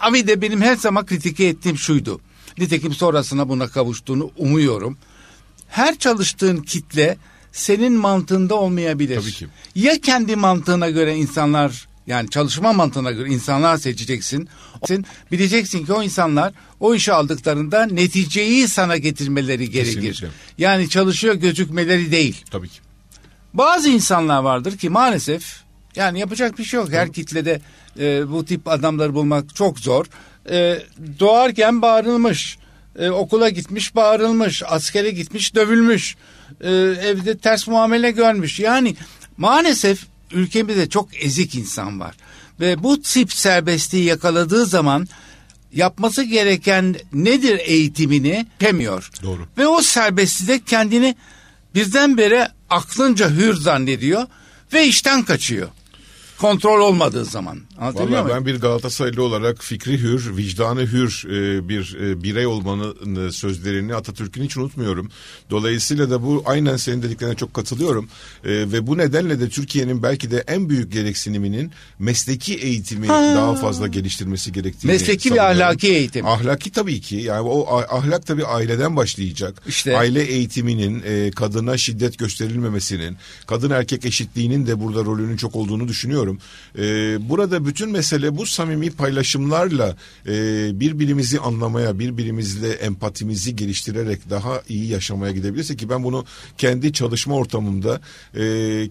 Avi 0.00 0.26
de 0.26 0.42
benim 0.42 0.60
her 0.62 0.76
zaman 0.76 1.06
kritike 1.06 1.44
ettiğim 1.44 1.78
şuydu. 1.78 2.20
Nitekim 2.58 2.92
sonrasına 2.92 3.48
buna 3.48 3.68
kavuştuğunu 3.68 4.30
umuyorum. 4.36 4.98
Her 5.68 5.98
çalıştığın 5.98 6.56
kitle 6.62 7.16
senin 7.56 7.92
mantığında 7.92 8.54
olmayabilir. 8.54 9.20
Tabii 9.20 9.32
ki. 9.32 9.46
Ya 9.74 10.00
kendi 10.00 10.36
mantığına 10.36 10.90
göre 10.90 11.16
insanlar 11.16 11.88
yani 12.06 12.30
çalışma 12.30 12.72
mantığına 12.72 13.10
göre 13.10 13.28
insanlar 13.28 13.76
seçeceksin. 13.76 14.48
Bileceksin 15.32 15.84
ki 15.84 15.92
o 15.92 16.02
insanlar 16.02 16.52
o 16.80 16.94
işi 16.94 17.12
aldıklarında 17.12 17.86
neticeyi 17.86 18.68
sana 18.68 18.96
getirmeleri 18.96 19.70
gerekir. 19.70 19.94
Kesinlikle. 19.94 20.28
Yani 20.58 20.88
çalışıyor 20.88 21.34
gözükmeleri 21.34 22.12
değil. 22.12 22.44
Tabii 22.50 22.68
ki. 22.68 22.78
Bazı 23.54 23.88
insanlar 23.88 24.42
vardır 24.42 24.76
ki 24.78 24.88
maalesef 24.90 25.60
yani 25.96 26.20
yapacak 26.20 26.58
bir 26.58 26.64
şey 26.64 26.80
yok. 26.80 26.92
Her 26.92 27.12
kitlede 27.12 27.60
e, 27.98 28.30
bu 28.30 28.44
tip 28.44 28.68
adamları 28.68 29.14
bulmak 29.14 29.54
çok 29.54 29.78
zor. 29.78 30.06
E, 30.50 30.82
doğarken 31.20 31.82
bağırılmış. 31.82 32.58
E, 32.98 33.10
okula 33.10 33.48
gitmiş 33.48 33.94
bağırılmış. 33.94 34.62
Askere 34.66 35.10
gitmiş 35.10 35.54
dövülmüş. 35.54 36.16
E, 36.60 36.70
evde 36.70 37.38
ters 37.38 37.66
muamele 37.66 38.10
görmüş. 38.10 38.60
Yani 38.60 38.96
maalesef 39.36 40.06
ülkemizde 40.32 40.88
çok 40.88 41.24
ezik 41.24 41.54
insan 41.54 42.00
var. 42.00 42.14
Ve 42.60 42.82
bu 42.82 43.02
tip 43.02 43.32
serbestliği 43.32 44.04
yakaladığı 44.04 44.66
zaman 44.66 45.08
yapması 45.72 46.22
gereken 46.22 46.96
nedir 47.12 47.60
eğitimini 47.64 48.46
demiyor. 48.60 49.10
Doğru. 49.22 49.46
Ve 49.58 49.66
o 49.66 49.82
serbestliğde 49.82 50.60
kendini 50.64 51.16
birdenbire 51.74 52.48
aklınca 52.70 53.30
hür 53.30 53.54
zannediyor 53.54 54.26
ve 54.72 54.86
işten 54.86 55.24
kaçıyor 55.24 55.68
kontrol 56.38 56.80
olmadığı 56.80 57.24
zaman. 57.24 57.60
Anlatabiliyor 57.78 58.24
Vallahi 58.24 58.34
ben 58.34 58.46
bir 58.46 58.60
Galatasaraylı 58.60 59.22
olarak 59.22 59.64
fikri 59.64 59.98
hür, 59.98 60.36
vicdanı 60.36 60.80
hür 60.80 61.24
e, 61.26 61.68
bir 61.68 61.96
e, 62.00 62.22
birey 62.22 62.46
olmanın 62.46 63.30
sözlerini 63.30 63.94
Atatürk'ün 63.94 64.44
hiç 64.44 64.56
unutmuyorum. 64.56 65.10
Dolayısıyla 65.50 66.10
da 66.10 66.22
bu 66.22 66.42
aynen 66.46 66.76
senin 66.76 67.02
dediklerine 67.02 67.34
çok 67.34 67.54
katılıyorum. 67.54 68.08
E, 68.44 68.50
ve 68.50 68.86
bu 68.86 68.98
nedenle 68.98 69.40
de 69.40 69.48
Türkiye'nin 69.48 70.02
belki 70.02 70.30
de 70.30 70.44
en 70.46 70.68
büyük 70.68 70.92
gereksiniminin 70.92 71.70
mesleki 71.98 72.54
eğitimi 72.54 73.06
ha. 73.06 73.34
daha 73.36 73.54
fazla 73.54 73.86
geliştirmesi 73.86 74.52
gerektiğini 74.52 74.92
Mesleki 74.92 75.34
ve 75.34 75.42
ahlaki 75.42 75.88
eğitim. 75.88 76.26
Ahlaki 76.26 76.72
tabii 76.72 77.00
ki. 77.00 77.16
Yani 77.16 77.48
o 77.48 77.78
ahlak 77.90 78.26
tabii 78.26 78.44
aileden 78.44 78.96
başlayacak. 78.96 79.62
İşte. 79.68 79.96
Aile 79.96 80.22
eğitiminin, 80.22 81.30
kadına 81.30 81.78
şiddet 81.78 82.18
gösterilmemesinin, 82.18 83.16
kadın 83.46 83.70
erkek 83.70 84.04
eşitliğinin 84.04 84.66
de 84.66 84.80
burada 84.80 85.04
rolünün 85.04 85.36
çok 85.36 85.56
olduğunu 85.56 85.88
düşünüyorum. 85.88 86.38
E, 86.78 86.82
burada 87.28 87.65
bütün 87.66 87.90
mesele 87.90 88.36
bu 88.36 88.46
samimi 88.46 88.90
paylaşımlarla 88.90 89.96
e, 90.26 90.32
birbirimizi 90.80 91.40
anlamaya, 91.40 91.98
birbirimizle 91.98 92.70
empatimizi 92.70 93.56
geliştirerek 93.56 94.30
daha 94.30 94.62
iyi 94.68 94.88
yaşamaya 94.88 95.32
gidebilirse 95.32 95.76
ki 95.76 95.88
ben 95.88 96.04
bunu 96.04 96.24
kendi 96.58 96.92
çalışma 96.92 97.34
ortamımda 97.34 98.00
e, 98.34 98.42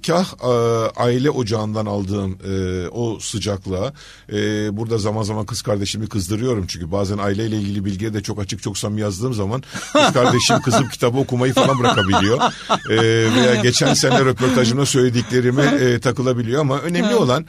kah 0.08 0.34
e, 0.44 0.48
aile 0.96 1.30
ocağından 1.30 1.86
aldığım 1.86 2.38
e, 2.48 2.88
o 2.88 3.20
sıcaklığa 3.20 3.94
e, 4.34 4.38
burada 4.78 4.98
zaman 4.98 5.24
zaman 5.24 5.46
kız 5.46 5.62
kardeşimi 5.62 6.08
kızdırıyorum 6.08 6.66
çünkü 6.68 6.92
bazen 6.92 7.18
aileyle 7.18 7.58
ilgili 7.58 7.86
bilgiye 7.86 8.14
de 8.14 8.24
çok 8.24 8.40
açık 8.40 8.64
çok 8.64 8.78
samimi 8.78 9.02
yazdığım 9.02 9.34
zaman 9.34 9.64
kız 9.94 10.14
kardeşim 10.14 10.62
kızım 10.62 10.90
kitabı 10.90 11.18
okumayı 11.18 11.54
falan 11.54 11.80
bırakabiliyor. 11.80 12.42
E, 12.90 12.98
veya 13.36 13.56
geçen 13.56 13.94
sene 13.94 14.26
röportajımda 14.26 14.86
söylediklerime 14.86 15.64
e, 15.64 16.00
takılabiliyor 16.00 16.62
ama 16.62 16.80
önemli 16.80 17.16
olan 17.16 17.26
olan 17.26 17.46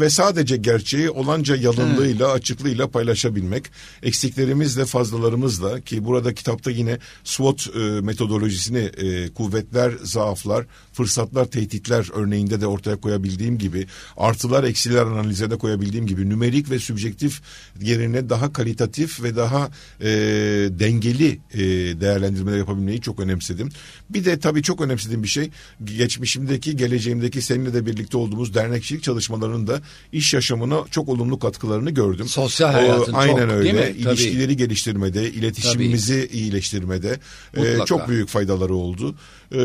ve 0.00 0.10
sadece 0.10 0.56
gerçeği 0.56 1.10
olanca 1.10 1.56
yalınlığıyla, 1.56 2.32
açıklığıyla 2.32 2.88
paylaşabilmek. 2.88 3.64
Eksiklerimizle 4.02 4.84
fazlalarımızla 4.84 5.80
ki 5.80 6.04
burada 6.04 6.34
kitapta 6.34 6.70
yine 6.70 6.98
SWOT 7.24 7.68
e, 7.76 7.78
metodolojisini 7.78 8.78
e, 8.78 9.28
kuvvetler, 9.32 9.92
zaaflar, 10.02 10.66
fırsatlar, 10.96 11.44
tehditler 11.44 12.08
örneğinde 12.14 12.60
de 12.60 12.66
ortaya 12.66 12.96
koyabildiğim 12.96 13.58
gibi 13.58 13.86
artılar, 14.16 14.64
eksiler 14.64 15.02
analize 15.02 15.50
de 15.50 15.58
koyabildiğim 15.58 16.06
gibi 16.06 16.28
nümerik 16.28 16.70
ve 16.70 16.78
sübjektif 16.78 17.42
yerine 17.80 18.30
daha 18.30 18.52
kalitatif 18.52 19.22
ve 19.22 19.36
daha 19.36 19.70
e, 20.00 20.06
dengeli 20.70 21.38
e, 21.54 21.60
değerlendirmeler 22.00 22.58
yapabilmeyi 22.58 23.00
çok 23.00 23.20
önemsedim. 23.20 23.68
Bir 24.10 24.24
de 24.24 24.38
tabii 24.38 24.62
çok 24.62 24.80
önemsediğim 24.80 25.22
bir 25.22 25.28
şey 25.28 25.50
geçmişimdeki, 25.84 26.76
geleceğimdeki 26.76 27.42
seninle 27.42 27.74
de 27.74 27.86
birlikte 27.86 28.16
olduğumuz 28.16 28.54
dernekçilik 28.54 29.02
çalışmalarında 29.02 29.80
iş 30.12 30.34
yaşamına 30.34 30.84
çok 30.90 31.08
olumlu 31.08 31.38
katkılarını 31.38 31.90
gördüm. 31.90 32.28
Sosyal 32.28 32.72
hayatın 32.72 33.12
o, 33.12 33.16
aynen 33.16 33.32
çok 33.36 33.50
öyle. 33.50 33.64
değil 33.64 33.74
mi? 33.74 33.94
İlişkileri 33.98 34.44
Tabii. 34.44 34.56
geliştirmede, 34.56 35.32
iletişimimizi 35.32 36.26
Tabii. 36.26 36.38
iyileştirmede 36.38 37.18
e, 37.56 37.78
çok 37.86 38.08
büyük 38.08 38.28
faydaları 38.28 38.74
oldu. 38.74 39.14
E, 39.52 39.58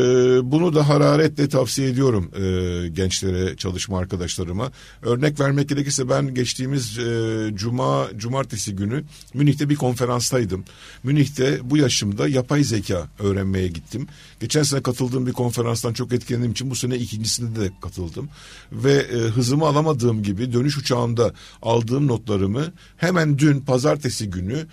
bunu 0.52 0.74
da 0.74 0.88
hararetle 0.88 1.48
tavsiye 1.48 1.88
ediyorum 1.88 2.30
e, 2.34 2.88
gençlere, 2.88 3.56
çalışma 3.56 3.98
arkadaşlarıma. 3.98 4.72
Örnek 5.02 5.40
vermek 5.40 5.68
gerekirse 5.68 6.08
ben 6.08 6.34
geçtiğimiz 6.34 6.98
e, 6.98 7.50
cuma, 7.54 8.08
cumartesi 8.16 8.76
günü 8.76 9.04
Münih'te 9.34 9.68
bir 9.68 9.76
konferanstaydım. 9.76 10.64
Münih'te 11.04 11.70
bu 11.70 11.76
yaşımda 11.76 12.28
yapay 12.28 12.64
zeka 12.64 13.08
öğrenmeye 13.18 13.68
gittim. 13.68 14.06
Geçen 14.40 14.62
sene 14.62 14.82
katıldığım 14.82 15.26
bir 15.26 15.32
konferanstan 15.32 15.92
çok 15.92 16.12
etkilendiğim 16.12 16.52
için 16.52 16.70
bu 16.70 16.74
sene 16.74 16.96
ikincisinde 16.96 17.60
de 17.60 17.70
katıldım. 17.82 18.28
Ve 18.72 18.92
e, 18.92 19.16
hızımı 19.16 19.66
alamadığım 19.66 20.22
gibi 20.22 20.52
dönüş 20.52 20.78
uçağında 20.78 21.32
aldığım 21.62 22.06
notlarımı 22.06 22.72
hemen 22.96 23.38
dün 23.38 23.60
pazartesi 23.60 24.30
günü 24.30 24.66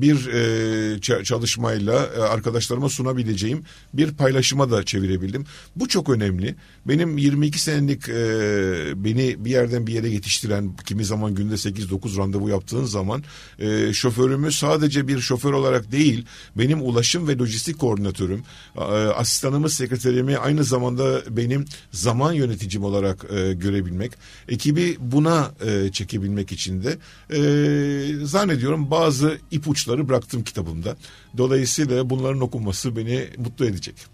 bir 0.00 0.26
e, 0.26 1.00
çalışmayla 1.24 1.94
arkadaşlarıma 2.30 2.88
sunabileceğim 2.88 3.64
bir 3.96 4.14
paylaşıma 4.14 4.70
da 4.70 4.84
çevirebildim. 4.84 5.44
Bu 5.76 5.88
çok 5.88 6.08
önemli. 6.08 6.54
Benim 6.88 7.18
22 7.18 7.58
senelik 7.58 8.08
e, 8.08 9.04
beni 9.04 9.44
bir 9.44 9.50
yerden 9.50 9.86
bir 9.86 9.92
yere 9.92 10.08
yetiştiren 10.08 10.76
kimi 10.86 11.04
zaman 11.04 11.34
günde 11.34 11.54
8-9 11.54 12.18
randevu 12.18 12.48
yaptığın 12.48 12.84
zaman 12.84 13.22
e, 13.58 13.92
şoförümü 13.92 14.52
sadece 14.52 15.08
bir 15.08 15.20
şoför 15.20 15.52
olarak 15.52 15.92
değil 15.92 16.26
benim 16.56 16.82
ulaşım 16.82 17.28
ve 17.28 17.38
lojistik 17.38 17.78
koordinatörüm 17.78 18.42
e, 18.76 18.80
asistanımı 18.80 19.70
sekreterimi 19.70 20.38
aynı 20.38 20.64
zamanda 20.64 21.36
benim 21.36 21.64
zaman 21.92 22.32
yöneticim 22.32 22.84
olarak 22.84 23.24
e, 23.30 23.52
görebilmek 23.52 24.12
Ekibi 24.48 24.96
buna 25.00 25.52
e, 25.66 25.92
çekebilmek 25.92 26.52
için 26.52 26.82
de 26.84 26.98
e, 27.30 28.26
zannediyorum 28.26 28.90
bazı 28.90 29.38
ipuçları 29.50 30.08
bıraktım 30.08 30.44
kitabımda. 30.44 30.96
Dolayısıyla 31.36 32.10
bunların 32.10 32.40
okunması 32.40 32.96
beni 32.96 33.28
mutlu 33.38 33.66
edecek. 33.66 34.13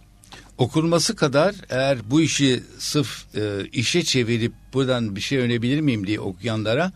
Okunması 0.61 1.17
kadar 1.17 1.55
eğer 1.71 1.99
bu 2.11 2.21
işi 2.21 2.63
sırf 2.79 3.25
e, 3.35 3.67
işe 3.73 4.03
çevirip 4.05 4.53
buradan 4.73 5.17
bir 5.17 5.21
şey 5.21 5.39
önebilir 5.39 5.81
miyim 5.81 6.07
diye 6.07 6.21
okuyanlara 6.21 6.93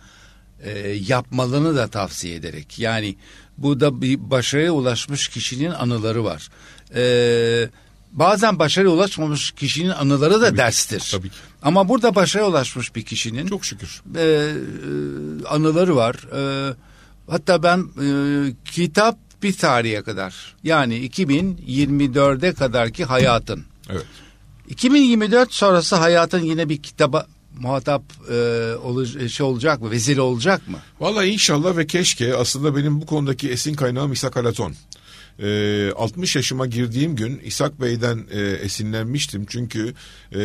e, 0.62 0.78
yapmalarını 0.88 1.76
da 1.76 1.88
tavsiye 1.88 2.34
ederek. 2.34 2.78
Yani 2.78 3.16
burada 3.58 4.02
bir 4.02 4.30
başarıya 4.30 4.72
ulaşmış 4.72 5.28
kişinin 5.28 5.70
anıları 5.70 6.24
var. 6.24 6.48
E, 6.94 7.04
bazen 8.12 8.58
başarıya 8.58 8.92
ulaşmamış 8.92 9.50
kişinin 9.50 9.90
anıları 9.90 10.40
da 10.40 10.46
Tabii 10.46 10.58
derstir. 10.58 11.00
Ki, 11.00 11.10
tabii 11.10 11.28
ki. 11.28 11.36
Ama 11.62 11.88
burada 11.88 12.14
başarıya 12.14 12.50
ulaşmış 12.50 12.94
bir 12.94 13.02
kişinin 13.02 13.46
çok 13.46 13.64
şükür 13.64 14.02
e, 14.16 14.20
e, 14.20 14.52
anıları 15.48 15.96
var. 15.96 16.14
E, 16.14 16.74
hatta 17.28 17.62
ben 17.62 17.78
e, 17.78 18.06
kitap 18.64 19.18
bir 19.44 19.52
tarihe 19.52 20.02
kadar 20.02 20.54
yani 20.64 21.08
2024'e 21.08 22.52
kadarki 22.52 23.04
hayatın. 23.04 23.64
Evet. 23.90 24.06
2024 24.68 25.52
sonrası 25.52 25.96
hayatın 25.96 26.40
yine 26.40 26.68
bir 26.68 26.82
kitaba 26.82 27.26
muhatap 27.58 28.02
e, 28.30 28.34
ol, 28.84 29.04
şey 29.28 29.46
olacak 29.46 29.80
mı? 29.80 29.90
Vezir 29.90 30.18
olacak 30.18 30.68
mı? 30.68 30.78
Vallahi 31.00 31.28
inşallah 31.28 31.76
ve 31.76 31.86
keşke 31.86 32.36
aslında 32.36 32.76
benim 32.76 33.00
bu 33.00 33.06
konudaki 33.06 33.50
esin 33.50 33.74
kaynağım 33.74 34.12
İshak 34.12 34.36
Alaton. 34.36 34.74
E, 35.42 35.90
60 35.96 36.36
yaşıma 36.36 36.66
girdiğim 36.66 37.16
gün 37.16 37.38
İshak 37.38 37.80
Bey'den 37.80 38.24
e, 38.30 38.40
esinlenmiştim. 38.40 39.46
Çünkü 39.48 39.94
e, 40.32 40.40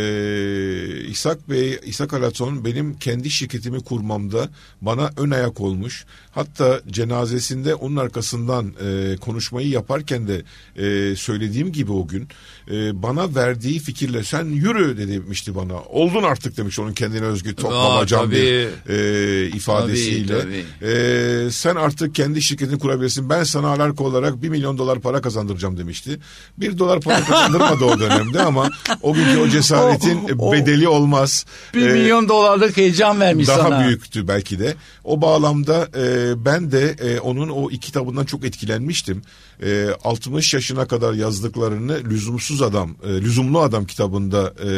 İshak 1.08 1.50
Bey, 1.50 1.80
İshak 1.86 2.14
Alaton 2.14 2.66
benim 2.66 2.98
kendi 2.98 3.30
şirketimi 3.30 3.80
kurmamda 3.80 4.50
bana 4.82 5.10
ön 5.18 5.32
ayak 5.32 5.62
olmuş. 5.62 6.06
Hatta 6.32 6.82
cenazesinde 6.88 7.76
onun 7.76 7.96
arkasından 7.96 8.74
e, 8.86 9.16
konuşmayı 9.18 9.70
yaparken 9.70 10.28
de 10.28 10.42
e, 10.76 11.16
söylediğim 11.16 11.72
gibi 11.72 11.92
o 11.92 12.08
gün 12.08 12.28
e, 12.72 13.04
bana 13.04 13.36
verdiği 13.36 13.80
fikirle 13.80 14.24
sen 14.24 14.46
yürü 14.46 14.98
demişti 14.98 15.56
bana. 15.56 15.82
Oldun 15.84 16.24
artık 16.24 16.58
demiş 16.58 16.80
onun 16.80 16.94
kendine 16.94 17.26
özgü 17.26 17.56
toplamacan 17.56 18.32
bir 18.32 18.68
e, 18.90 19.48
ifadesiyle. 19.48 20.40
Tabii, 20.40 20.66
tabii. 20.82 20.92
E, 20.92 21.52
sen 21.52 21.76
artık 21.76 22.16
kendi 22.16 22.42
şirketini 22.42 22.80
kurabilirsin. 22.80 23.30
Ben 23.30 23.44
sana 23.44 23.68
alarko 23.68 24.06
olarak 24.06 24.42
bir 24.42 24.50
milyon 24.50 24.79
dolar 24.80 25.00
para 25.00 25.22
kazandıracağım 25.22 25.78
demişti. 25.78 26.20
Bir 26.58 26.78
dolar 26.78 27.02
para 27.02 27.24
kazandırmadı 27.26 27.86
o 27.86 28.00
dönemde 28.00 28.42
ama 28.42 28.70
o 29.02 29.14
günkü 29.14 29.38
o 29.38 29.48
cesaretin 29.48 30.20
o, 30.40 30.50
o, 30.50 30.54
bedeli 30.54 30.88
olmaz. 30.88 31.46
Bir 31.74 31.88
ee, 31.88 31.94
milyon 31.94 32.30
dolarlık 32.30 32.78
heyecan 32.78 33.20
vermiş 33.20 33.48
daha 33.48 33.58
sana. 33.58 33.72
Daha 33.72 33.88
büyüktü 33.88 34.28
belki 34.28 34.60
de. 34.60 34.76
O 35.04 35.22
bağlamda 35.22 35.88
e, 35.98 36.46
ben 36.46 36.72
de 36.72 36.96
e, 37.00 37.20
onun 37.20 37.50
o 37.50 37.70
iki 37.70 37.90
kitabından 37.90 38.26
çok 38.26 38.46
etkilenmiştim. 38.46 39.22
E, 39.64 39.90
60 40.04 40.54
yaşına 40.54 40.86
kadar 40.88 41.14
yazdıklarını 41.14 42.00
lüzumsuz 42.10 42.62
adam, 42.62 42.96
e, 43.04 43.08
lüzumlu 43.08 43.60
adam 43.60 43.86
kitabında 43.86 44.54
e, 44.64 44.70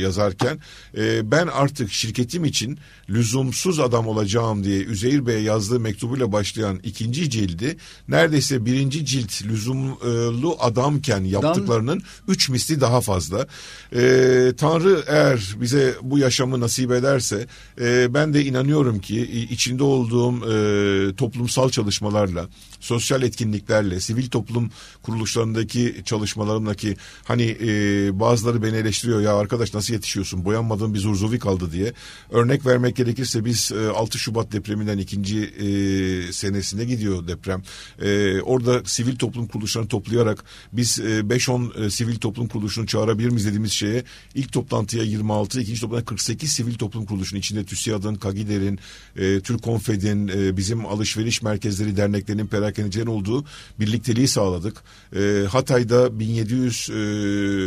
yazarken 0.00 0.58
e, 0.96 1.30
ben 1.30 1.46
artık 1.46 1.92
şirketim 1.92 2.44
için 2.44 2.78
lüzumsuz 3.10 3.80
adam 3.80 4.06
olacağım 4.06 4.64
diye 4.64 4.78
Üzeyir 4.78 5.26
Bey'e 5.26 5.40
yazdığı 5.40 5.80
mektubuyla 5.80 6.32
başlayan 6.32 6.80
ikinci 6.82 7.30
cildi 7.30 7.76
neredeyse 8.08 8.66
birinci 8.66 9.06
cilt 9.06 9.35
lüzumlu 9.44 10.56
adamken 10.60 11.24
yaptıklarının 11.24 12.02
üç 12.28 12.48
misli 12.48 12.80
daha 12.80 13.00
fazla. 13.00 13.46
E, 13.92 14.52
Tanrı 14.56 15.04
eğer 15.06 15.54
bize 15.60 15.94
bu 16.02 16.18
yaşamı 16.18 16.60
nasip 16.60 16.92
ederse 16.92 17.46
e, 17.80 18.14
ben 18.14 18.34
de 18.34 18.44
inanıyorum 18.44 18.98
ki 18.98 19.46
içinde 19.50 19.82
olduğum 19.82 20.52
e, 20.52 21.14
toplumsal 21.14 21.70
çalışmalarla, 21.70 22.48
sosyal 22.86 23.22
etkinliklerle, 23.22 24.00
sivil 24.00 24.28
toplum 24.28 24.70
kuruluşlarındaki 25.02 26.02
çalışmalarımdaki 26.04 26.96
hani 27.24 27.56
e, 27.60 27.70
bazıları 28.20 28.62
beni 28.62 28.76
eleştiriyor 28.76 29.20
ya 29.20 29.36
arkadaş 29.36 29.74
nasıl 29.74 29.94
yetişiyorsun 29.94 30.44
boyanmadığın 30.44 30.94
bir 30.94 30.98
zurzuvi 30.98 31.38
kaldı 31.38 31.72
diye. 31.72 31.92
Örnek 32.30 32.66
vermek 32.66 32.96
gerekirse 32.96 33.44
biz 33.44 33.72
e, 33.72 33.88
6 33.88 34.18
Şubat 34.18 34.52
depreminden 34.52 34.98
ikinci 34.98 35.38
e, 35.38 36.32
senesine 36.32 36.84
gidiyor 36.84 37.28
deprem. 37.28 37.62
E, 38.02 38.40
orada 38.40 38.84
sivil 38.84 39.16
toplum 39.16 39.46
kuruluşlarını 39.46 39.88
toplayarak 39.88 40.44
biz 40.72 41.00
e, 41.00 41.02
5-10 41.02 41.84
e, 41.84 41.90
sivil 41.90 42.16
toplum 42.16 42.48
kuruluşunu 42.48 42.86
çağırabilir 42.86 43.28
miyiz 43.28 43.46
dediğimiz 43.46 43.72
şeye 43.72 44.04
ilk 44.34 44.52
toplantıya 44.52 45.04
26, 45.04 45.60
ikinci 45.60 45.80
toplantıya 45.80 46.04
48 46.04 46.52
sivil 46.52 46.74
toplum 46.74 47.06
kuruluşunun 47.06 47.40
içinde 47.40 47.64
TÜSİAD'ın, 47.64 48.14
KAGİDER'in, 48.14 48.78
e, 49.16 49.40
Türk 49.40 49.62
Konfed'in, 49.62 50.28
e, 50.28 50.56
bizim 50.56 50.86
alışveriş 50.86 51.42
merkezleri 51.42 51.96
derneklerinin 51.96 52.46
perakendecilerin 52.76 53.10
olduğu 53.10 53.44
birlikteliği 53.80 54.28
sağladık. 54.28 54.82
E, 55.16 55.44
Hatay'da 55.50 56.20
1700 56.20 56.90
e, 56.90 56.94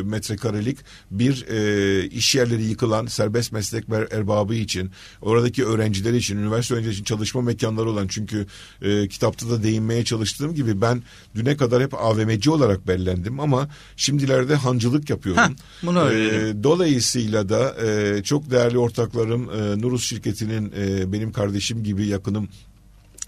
metrekarelik 0.03 0.77
bir 1.11 1.45
e, 1.47 2.07
iş 2.07 2.35
yerleri 2.35 2.63
yıkılan 2.63 3.05
serbest 3.05 3.51
meslek 3.51 3.85
erbabı 4.11 4.55
için, 4.55 4.91
oradaki 5.21 5.65
öğrenciler 5.65 6.13
için, 6.13 6.37
üniversite 6.37 6.73
öğrencileri 6.73 6.93
için 6.93 7.03
çalışma 7.03 7.41
mekanları 7.41 7.89
olan 7.89 8.07
çünkü 8.07 8.45
e, 8.81 9.07
kitapta 9.07 9.49
da 9.49 9.63
değinmeye 9.63 10.03
çalıştığım 10.03 10.55
gibi 10.55 10.81
ben 10.81 11.03
düne 11.35 11.57
kadar 11.57 11.83
hep 11.83 11.93
AVM'ci 11.93 12.51
olarak 12.51 12.87
bellendim 12.87 13.39
ama 13.39 13.69
şimdilerde 13.95 14.55
hancılık 14.55 15.09
yapıyorum. 15.09 15.43
Heh, 15.43 15.85
bunu 15.87 16.11
e, 16.13 16.63
dolayısıyla 16.63 17.49
da 17.49 17.75
e, 17.85 18.23
çok 18.23 18.51
değerli 18.51 18.77
ortaklarım 18.77 19.49
e, 19.49 19.81
Nurus 19.81 20.03
şirketinin 20.03 20.73
e, 20.77 21.11
benim 21.11 21.31
kardeşim 21.31 21.83
gibi 21.83 22.07
yakınım 22.07 22.49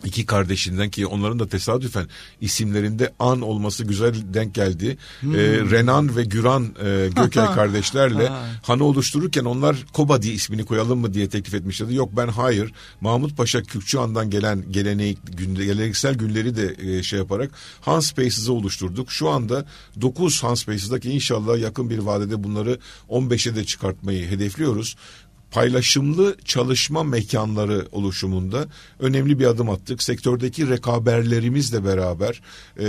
iki 0.05 0.25
kardeşinden 0.25 0.89
ki 0.89 1.07
onların 1.07 1.39
da 1.39 1.47
tesadüfen 1.47 2.07
isimlerinde 2.41 3.13
an 3.19 3.41
olması 3.41 3.83
güzel 3.83 4.13
denk 4.33 4.53
geldi. 4.53 4.97
Hmm. 5.19 5.35
E, 5.35 5.39
Renan 5.71 6.15
ve 6.15 6.23
Güran 6.23 6.63
e, 6.63 7.09
Gökel 7.15 7.45
kardeşlerle 7.55 8.31
hanı 8.61 8.83
oluştururken 8.83 9.45
onlar 9.45 9.75
Koba 9.93 10.21
diye 10.21 10.33
ismini 10.33 10.65
koyalım 10.65 10.99
mı 10.99 11.13
diye 11.13 11.29
teklif 11.29 11.53
etmişlerdi. 11.53 11.95
Yok 11.95 12.09
ben 12.17 12.27
hayır. 12.27 12.73
Mahmut 13.01 13.37
Paşa 13.37 13.63
Kürkçühan'dan 13.63 14.29
gelen 14.29 14.71
gelenek, 14.71 15.17
günde, 15.37 15.65
geleneksel 15.65 16.15
günleri 16.15 16.55
de 16.55 16.75
e, 16.79 17.03
şey 17.03 17.19
yaparak 17.19 17.51
Han 17.81 17.99
Spaces'ı 17.99 18.53
oluşturduk. 18.53 19.11
Şu 19.11 19.29
anda 19.29 19.65
9 20.01 20.43
Han 20.43 20.55
Spaces'daki 20.55 21.11
inşallah 21.11 21.59
yakın 21.59 21.89
bir 21.89 21.97
vadede 21.97 22.43
bunları 22.43 22.79
15'e 23.09 23.55
de 23.55 23.65
çıkartmayı 23.65 24.27
hedefliyoruz 24.27 24.95
paylaşımlı 25.51 26.35
çalışma 26.45 27.03
mekanları 27.03 27.87
oluşumunda 27.91 28.67
önemli 28.99 29.39
bir 29.39 29.45
adım 29.45 29.69
attık. 29.69 30.03
Sektördeki 30.03 30.69
rekaberlerimizle 30.69 31.85
beraber 31.85 32.41
e, 32.79 32.85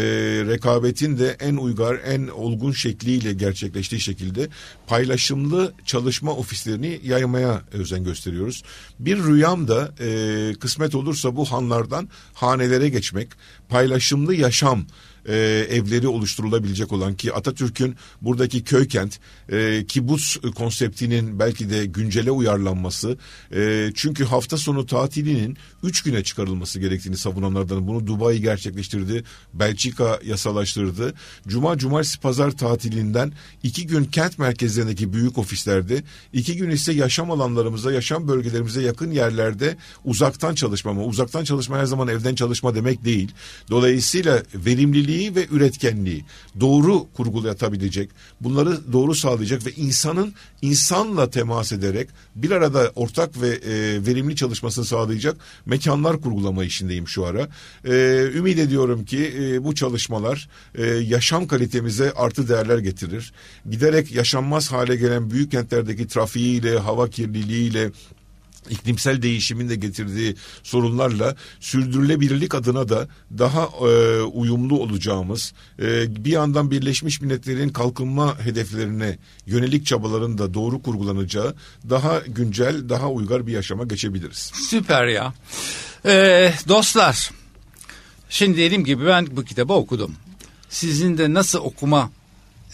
rekabetin 0.46 1.18
de 1.18 1.36
en 1.40 1.56
uygar, 1.56 2.00
en 2.06 2.28
olgun 2.28 2.72
şekliyle 2.72 3.32
gerçekleştiği 3.32 4.00
şekilde 4.00 4.48
paylaşımlı 4.86 5.72
çalışma 5.84 6.32
ofislerini 6.32 7.00
yaymaya 7.04 7.62
özen 7.72 8.04
gösteriyoruz. 8.04 8.62
Bir 8.98 9.18
rüyam 9.24 9.68
da 9.68 9.94
e, 10.00 10.54
kısmet 10.60 10.94
olursa 10.94 11.36
bu 11.36 11.44
hanlardan 11.44 12.08
hanelere 12.34 12.88
geçmek, 12.88 13.28
paylaşımlı 13.68 14.34
yaşam 14.34 14.86
e, 15.28 15.66
evleri 15.70 16.08
oluşturulabilecek 16.08 16.92
olan 16.92 17.14
ki 17.14 17.32
Atatürk'ün 17.32 17.96
buradaki 18.22 18.64
köy 18.64 18.88
kent 18.88 19.18
e, 19.48 19.84
kibuts 19.88 20.36
konseptinin 20.36 21.38
belki 21.38 21.70
de 21.70 21.86
güncele 21.86 22.30
uyarlanması 22.30 23.18
e, 23.54 23.90
çünkü 23.94 24.24
hafta 24.24 24.56
sonu 24.56 24.86
tatilinin 24.86 25.56
üç 25.82 26.02
güne 26.02 26.22
çıkarılması 26.22 26.80
gerektiğini 26.80 27.16
savunanlardan 27.16 27.86
bunu 27.86 28.06
Dubai 28.06 28.40
gerçekleştirdi 28.40 29.24
Belçika 29.54 30.20
yasalaştırdı. 30.24 31.14
Cuma 31.48 31.78
Cumartesi 31.78 32.20
Pazar 32.20 32.50
tatilinden 32.50 33.32
iki 33.62 33.86
gün 33.86 34.04
kent 34.04 34.38
merkezlerindeki 34.38 35.12
büyük 35.12 35.38
ofislerde 35.38 36.02
iki 36.32 36.56
gün 36.56 36.70
ise 36.70 36.92
yaşam 36.92 37.30
alanlarımıza 37.30 37.92
yaşam 37.92 38.28
bölgelerimize 38.28 38.82
yakın 38.82 39.10
yerlerde 39.10 39.76
uzaktan 40.04 40.54
çalışma 40.54 40.90
ama 40.90 41.04
uzaktan 41.04 41.44
çalışma 41.44 41.78
her 41.78 41.84
zaman 41.84 42.08
evden 42.08 42.34
çalışma 42.34 42.74
demek 42.74 43.04
değil. 43.04 43.32
Dolayısıyla 43.70 44.42
verimliliği 44.54 45.11
verimliliği 45.12 45.34
ve 45.34 45.46
üretkenliği 45.50 46.24
doğru 46.60 47.06
kurgulatabilecek, 47.14 48.10
bunları 48.40 48.92
doğru 48.92 49.14
sağlayacak 49.14 49.66
ve 49.66 49.70
insanın 49.72 50.34
insanla 50.62 51.30
temas 51.30 51.72
ederek 51.72 52.08
bir 52.34 52.50
arada 52.50 52.92
ortak 52.94 53.40
ve 53.40 53.48
e, 53.48 54.06
verimli 54.06 54.36
çalışmasını 54.36 54.84
sağlayacak 54.84 55.36
mekanlar 55.66 56.20
kurgulama 56.20 56.64
işindeyim 56.64 57.08
şu 57.08 57.24
ara. 57.24 57.48
E, 57.84 57.92
ümit 58.34 58.58
ediyorum 58.58 59.04
ki 59.04 59.32
e, 59.38 59.64
bu 59.64 59.74
çalışmalar 59.74 60.48
e, 60.74 60.86
yaşam 60.86 61.46
kalitemize 61.46 62.12
artı 62.12 62.48
değerler 62.48 62.78
getirir. 62.78 63.32
Giderek 63.70 64.12
yaşanmaz 64.12 64.72
hale 64.72 64.96
gelen 64.96 65.30
büyük 65.30 65.50
kentlerdeki 65.50 66.06
trafiğiyle, 66.06 66.78
hava 66.78 67.10
kirliliğiyle, 67.10 67.90
iklimsel 68.70 69.22
değişimin 69.22 69.68
de 69.68 69.76
getirdiği 69.76 70.36
sorunlarla 70.62 71.36
sürdürülebilirlik 71.60 72.54
adına 72.54 72.88
da 72.88 73.08
daha 73.38 73.62
e, 73.62 74.22
uyumlu 74.22 74.80
olacağımız 74.80 75.52
e, 75.78 76.24
bir 76.24 76.30
yandan 76.30 76.70
Birleşmiş 76.70 77.20
Milletler'in 77.20 77.68
kalkınma 77.68 78.38
hedeflerine 78.38 79.18
yönelik 79.46 79.86
çabaların 79.86 80.38
da 80.38 80.54
doğru 80.54 80.82
kurgulanacağı 80.82 81.54
daha 81.90 82.18
güncel, 82.18 82.88
daha 82.88 83.10
uygar 83.10 83.46
bir 83.46 83.52
yaşama 83.52 83.84
geçebiliriz. 83.84 84.52
Süper 84.54 85.06
ya. 85.06 85.34
Ee, 86.06 86.54
dostlar, 86.68 87.30
şimdi 88.28 88.58
dediğim 88.58 88.84
gibi 88.84 89.06
ben 89.06 89.26
bu 89.30 89.44
kitabı 89.44 89.72
okudum. 89.72 90.14
Sizin 90.68 91.18
de 91.18 91.34
nasıl 91.34 91.58
okuma 91.58 92.10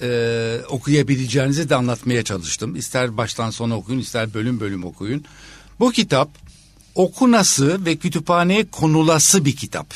e, 0.01 0.61
okuyabileceğinizi 0.69 1.69
de 1.69 1.75
anlatmaya 1.75 2.23
çalıştım. 2.23 2.77
İster 2.77 3.17
baştan 3.17 3.51
sona 3.51 3.77
okuyun, 3.77 4.01
ister 4.01 4.35
bölüm 4.35 4.61
bölüm 4.61 4.85
okuyun. 4.85 5.25
Bu 5.81 5.93
kitap 5.93 6.31
okunası 6.95 7.85
ve 7.85 7.97
kütüphaneye 7.97 8.71
konulası 8.71 9.45
bir 9.45 9.57
kitap. 9.57 9.95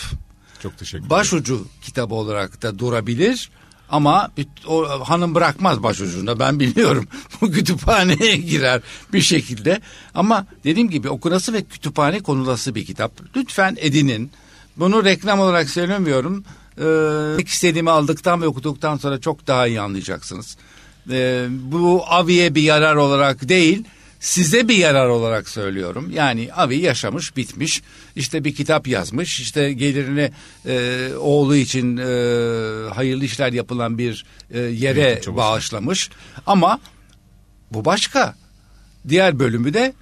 Çok 0.63 0.79
teşekkür 0.79 0.99
ederim. 0.99 1.11
Başucu 1.11 1.67
kitabı 1.83 2.15
olarak 2.15 2.63
da 2.63 2.79
durabilir. 2.79 3.51
Ama 3.89 4.31
o 4.67 4.89
hanım 5.09 5.35
bırakmaz 5.35 5.83
başucunda 5.83 6.39
ben 6.39 6.61
biliyorum. 6.61 7.07
Bu 7.41 7.51
kütüphaneye 7.51 8.37
girer 8.37 8.81
bir 9.13 9.21
şekilde. 9.21 9.81
Ama 10.15 10.47
dediğim 10.65 10.91
gibi 10.91 11.09
okunası 11.09 11.53
ve 11.53 11.63
kütüphane 11.63 12.21
konulası 12.21 12.75
bir 12.75 12.85
kitap. 12.85 13.13
Lütfen 13.37 13.77
edinin. 13.81 14.31
Bunu 14.77 15.05
reklam 15.05 15.41
olarak 15.41 15.71
söylemiyorum. 15.71 16.45
Ee, 16.79 17.43
istediğimi 17.43 17.91
aldıktan 17.91 18.43
ve 18.43 18.47
okuduktan 18.47 18.97
sonra 18.97 19.21
çok 19.21 19.47
daha 19.47 19.67
iyi 19.67 19.81
anlayacaksınız. 19.81 20.57
Ee, 21.11 21.47
bu 21.51 22.05
aviye 22.07 22.55
bir 22.55 22.63
yarar 22.63 22.97
olarak 22.97 23.49
değil 23.49 23.85
size 24.23 24.69
bir 24.69 24.77
yarar 24.77 25.09
olarak 25.09 25.49
söylüyorum. 25.49 26.11
Yani 26.15 26.49
abi 26.53 26.79
yaşamış 26.79 27.37
bitmiş 27.37 27.83
işte 28.17 28.45
bir 28.45 28.55
kitap 28.55 28.89
yazmış 28.89 29.41
işte 29.41 29.73
gelirini 29.73 30.33
e, 30.67 31.09
oğlu 31.15 31.57
için 31.57 31.97
e, 31.97 32.05
hayırlı 32.91 33.25
işler 33.25 33.53
yapılan 33.53 33.99
bir 33.99 34.25
e, 34.51 34.61
yere 34.61 35.21
bağışlamış. 35.27 36.11
Ama 36.47 36.81
bu 37.71 37.85
başka. 37.85 38.35
Diğer 39.09 39.39
bölümü 39.39 39.75
de 39.75 39.95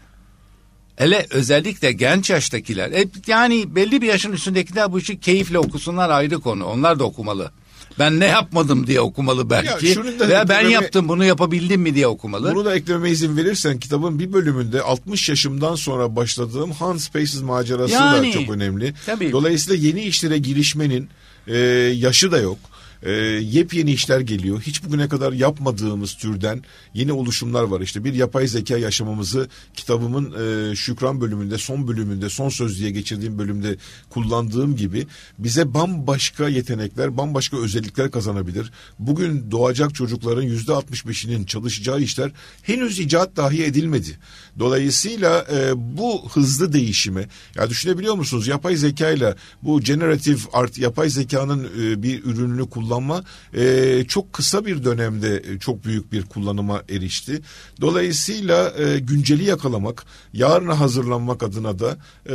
Hele 0.97 1.27
özellikle 1.31 1.93
genç 1.93 2.31
yaştakiler 2.31 2.91
e, 2.93 3.05
yani 3.27 3.75
belli 3.75 4.03
bir 4.03 4.07
yaşın 4.07 4.33
üstündekiler 4.33 4.93
bu 4.93 4.99
işi 4.99 5.21
keyifle 5.21 5.59
okusunlar 5.59 6.11
ayrı 6.11 6.41
konu. 6.41 6.65
Onlar 6.65 6.99
da 6.99 7.05
okumalı. 7.05 7.53
Ben 8.01 8.21
ne 8.21 8.27
yapmadım 8.27 8.87
diye 8.87 9.01
okumalı 9.01 9.51
belki. 9.51 9.87
Ya 9.89 10.29
Veya 10.29 10.49
ben 10.49 10.69
yaptım 10.69 11.09
bunu 11.09 11.25
yapabildim 11.25 11.81
mi 11.81 11.95
diye 11.95 12.07
okumalı. 12.07 12.55
Bunu 12.55 12.65
da 12.65 12.77
ekleme 12.77 13.11
izin 13.11 13.37
verirsen 13.37 13.79
kitabın 13.79 14.19
bir 14.19 14.33
bölümünde 14.33 14.83
60 14.83 15.29
yaşımdan 15.29 15.75
sonra 15.75 16.17
başladığım 16.17 16.73
Hans 16.73 17.05
Spaces 17.05 17.43
macerası 17.43 17.95
yani, 17.95 18.29
da 18.29 18.33
çok 18.33 18.51
önemli. 18.51 18.95
Tabii. 19.07 19.33
Dolayısıyla 19.33 19.89
yeni 19.89 20.03
işlere 20.03 20.39
girişmenin 20.39 21.09
e, 21.47 21.57
yaşı 21.97 22.33
da 22.33 22.39
yok 22.39 22.59
e, 23.03 23.13
yepyeni 23.13 23.93
işler 23.93 24.21
geliyor. 24.21 24.61
Hiç 24.61 24.85
bugüne 24.85 25.09
kadar 25.09 25.33
yapmadığımız 25.33 26.15
türden 26.15 26.63
yeni 26.95 27.13
oluşumlar 27.13 27.63
var. 27.63 27.81
İşte 27.81 28.05
bir 28.05 28.15
yapay 28.15 28.47
zeka 28.47 28.77
yaşamamızı 28.77 29.49
kitabımın 29.75 30.35
e, 30.73 30.77
Şükran 30.77 31.21
bölümünde, 31.21 31.59
son 31.59 31.89
bölümünde, 31.89 32.29
son 32.29 32.49
söz 32.49 32.79
diye 32.79 32.91
geçirdiğim 32.91 33.39
bölümde 33.39 33.77
kullandığım 34.11 34.77
gibi 34.77 35.07
bize 35.39 35.75
bambaşka 35.75 36.49
yetenekler, 36.49 37.17
bambaşka 37.17 37.57
özellikler 37.57 38.11
kazanabilir. 38.11 38.73
Bugün 38.99 39.51
doğacak 39.51 39.95
çocukların 39.95 40.43
yüzde 40.43 40.73
65'inin 40.73 41.47
çalışacağı 41.47 42.01
işler 42.01 42.31
henüz 42.63 42.99
icat 42.99 43.37
dahi 43.37 43.65
edilmedi. 43.65 44.19
Dolayısıyla 44.59 45.47
e, 45.53 45.73
bu 45.99 46.29
hızlı 46.33 46.73
değişime, 46.73 47.29
ya 47.57 47.71
düşünebiliyor 47.71 48.15
musunuz? 48.15 48.49
Yapay 48.49 48.77
zeka 48.77 49.11
ile 49.11 49.35
bu 49.63 49.81
generative 49.81 50.41
art, 50.53 50.79
yapay 50.79 51.09
zekanın 51.09 51.69
e, 51.81 52.03
bir 52.03 52.25
ürününü 52.25 52.71
kullan 52.71 52.90
kullanma 52.91 53.25
e, 53.55 54.05
çok 54.09 54.33
kısa 54.33 54.67
bir 54.67 54.85
dönemde 54.85 55.43
e, 55.47 55.59
çok 55.59 55.85
büyük 55.85 56.13
bir 56.13 56.23
kullanıma 56.23 56.83
erişti. 56.89 57.41
Dolayısıyla 57.81 58.73
e, 58.79 58.99
günceli 58.99 59.45
yakalamak, 59.45 60.05
yarına 60.33 60.81
hazırlanmak 60.81 61.43
adına 61.43 61.79
da 61.79 61.97
e, 62.27 62.35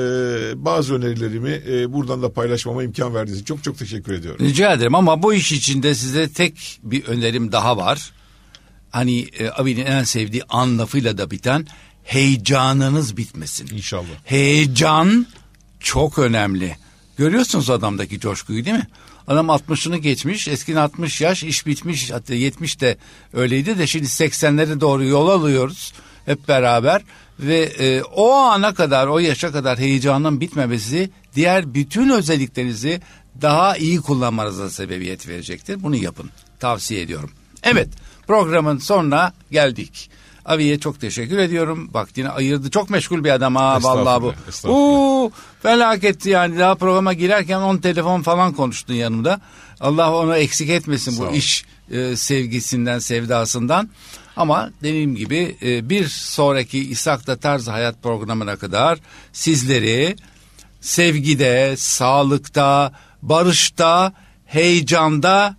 bazı 0.66 0.96
önerilerimi 0.96 1.62
e, 1.70 1.94
buradan 1.94 2.22
da 2.22 2.34
paylaşmama 2.34 2.84
imkan 2.84 3.16
verdiğiniz 3.16 3.42
için 3.42 3.56
çok 3.56 3.64
çok 3.64 3.78
teşekkür 3.78 4.14
ediyorum. 4.14 4.46
Rica 4.46 4.74
ederim 4.74 4.96
ama 4.96 5.24
bu 5.24 5.34
iş 5.34 5.52
içinde 5.52 5.96
size 5.96 6.30
tek 6.30 6.80
bir 6.84 7.06
önerim 7.06 7.52
daha 7.52 7.78
var. 7.78 8.12
Hani 8.90 9.20
e, 9.40 9.50
abinin 9.50 9.86
en 9.86 10.04
sevdiği 10.04 10.44
an 10.50 10.78
lafıyla 10.78 11.18
da 11.18 11.32
biten 11.32 11.68
heyecanınız 12.04 13.18
bitmesin. 13.18 13.68
İnşallah. 13.76 14.16
Heyecan 14.24 15.28
çok 15.80 16.20
önemli. 16.20 16.85
Görüyorsunuz 17.18 17.70
adamdaki 17.70 18.20
coşkuyu 18.20 18.66
değil 18.66 18.76
mi? 18.76 18.88
Adam 19.28 19.48
60'ını 19.48 19.98
geçmiş. 19.98 20.48
Eskiden 20.48 20.82
60 20.82 21.22
yaş 21.22 21.44
iş 21.44 21.68
bitmiş. 21.68 22.12
Hatta 22.12 22.34
70 22.34 22.82
de 22.82 22.98
öyleydi 23.34 23.78
de 23.78 23.88
şimdi 23.88 24.06
80'lere 24.06 24.80
doğru 24.80 25.06
yol 25.06 25.30
alıyoruz 25.30 25.94
hep 26.26 26.48
beraber. 26.48 27.02
Ve 27.40 27.60
e, 27.60 28.02
o 28.02 28.32
ana 28.34 28.74
kadar 28.74 29.08
o 29.08 29.20
yaşa 29.20 29.52
kadar 29.52 29.80
heyecanın 29.80 30.42
bitmemesi 30.42 31.10
diğer 31.36 31.74
bütün 31.74 32.10
özelliklerinizi 32.10 33.02
daha 33.42 33.78
iyi 33.78 34.02
kullanmanıza 34.02 34.70
sebebiyet 34.70 35.28
verecektir. 35.28 35.84
Bunu 35.84 35.96
yapın. 35.96 36.30
Tavsiye 36.60 37.02
ediyorum. 37.02 37.32
Evet 37.64 37.90
programın 38.28 38.78
sonuna 38.78 39.34
geldik. 39.52 40.10
Avi'ye 40.46 40.80
çok 40.80 41.02
teşekkür 41.02 41.38
ediyorum. 41.38 41.90
Vaktini 41.94 42.30
ayırdı. 42.30 42.70
Çok 42.70 42.90
meşgul 42.90 43.24
bir 43.24 43.30
adam 43.30 43.56
ha 43.56 43.84
vallahi 43.84 44.22
bu. 44.22 44.34
Uuu 44.70 45.32
felaketti 45.62 46.30
yani. 46.30 46.60
Daha 46.60 46.76
programa 46.76 47.14
girerken 47.14 47.60
on 47.60 47.78
telefon 47.78 48.22
falan 48.22 48.54
konuştun 48.54 48.94
yanımda. 48.94 49.42
Allah 49.80 50.16
onu 50.16 50.36
eksik 50.38 50.70
etmesin 50.70 51.12
Sağ 51.12 51.24
bu 51.24 51.28
ol. 51.28 51.34
iş 51.34 51.66
e, 51.92 52.16
sevgisinden, 52.16 53.00
sevdasından. 53.00 53.90
Ama 54.38 54.70
dediğim 54.84 55.16
gibi 55.16 55.58
e, 55.62 55.90
bir 55.90 56.08
sonraki 56.08 56.80
İshak'ta 56.92 57.36
Tarz 57.36 57.68
Hayat 57.68 58.04
programına 58.04 58.56
kadar 58.56 59.00
sizleri 59.34 60.16
sevgide, 60.82 61.76
sağlıkta, 61.78 62.94
barışta, 63.22 64.14
heyecanda 64.46 65.56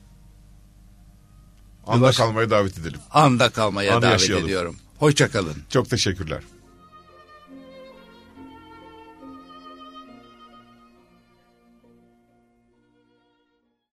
Anda 1.86 2.12
kalmaya 2.12 2.50
davet 2.50 2.78
edelim. 2.78 3.00
Anda 3.10 3.50
kalmaya 3.50 3.92
Anı 3.94 4.02
davet 4.02 4.20
yaşayalım. 4.20 4.44
ediyorum. 4.44 4.76
Hoşçakalın. 4.98 5.54
Çok 5.70 5.90
teşekkürler. 5.90 6.42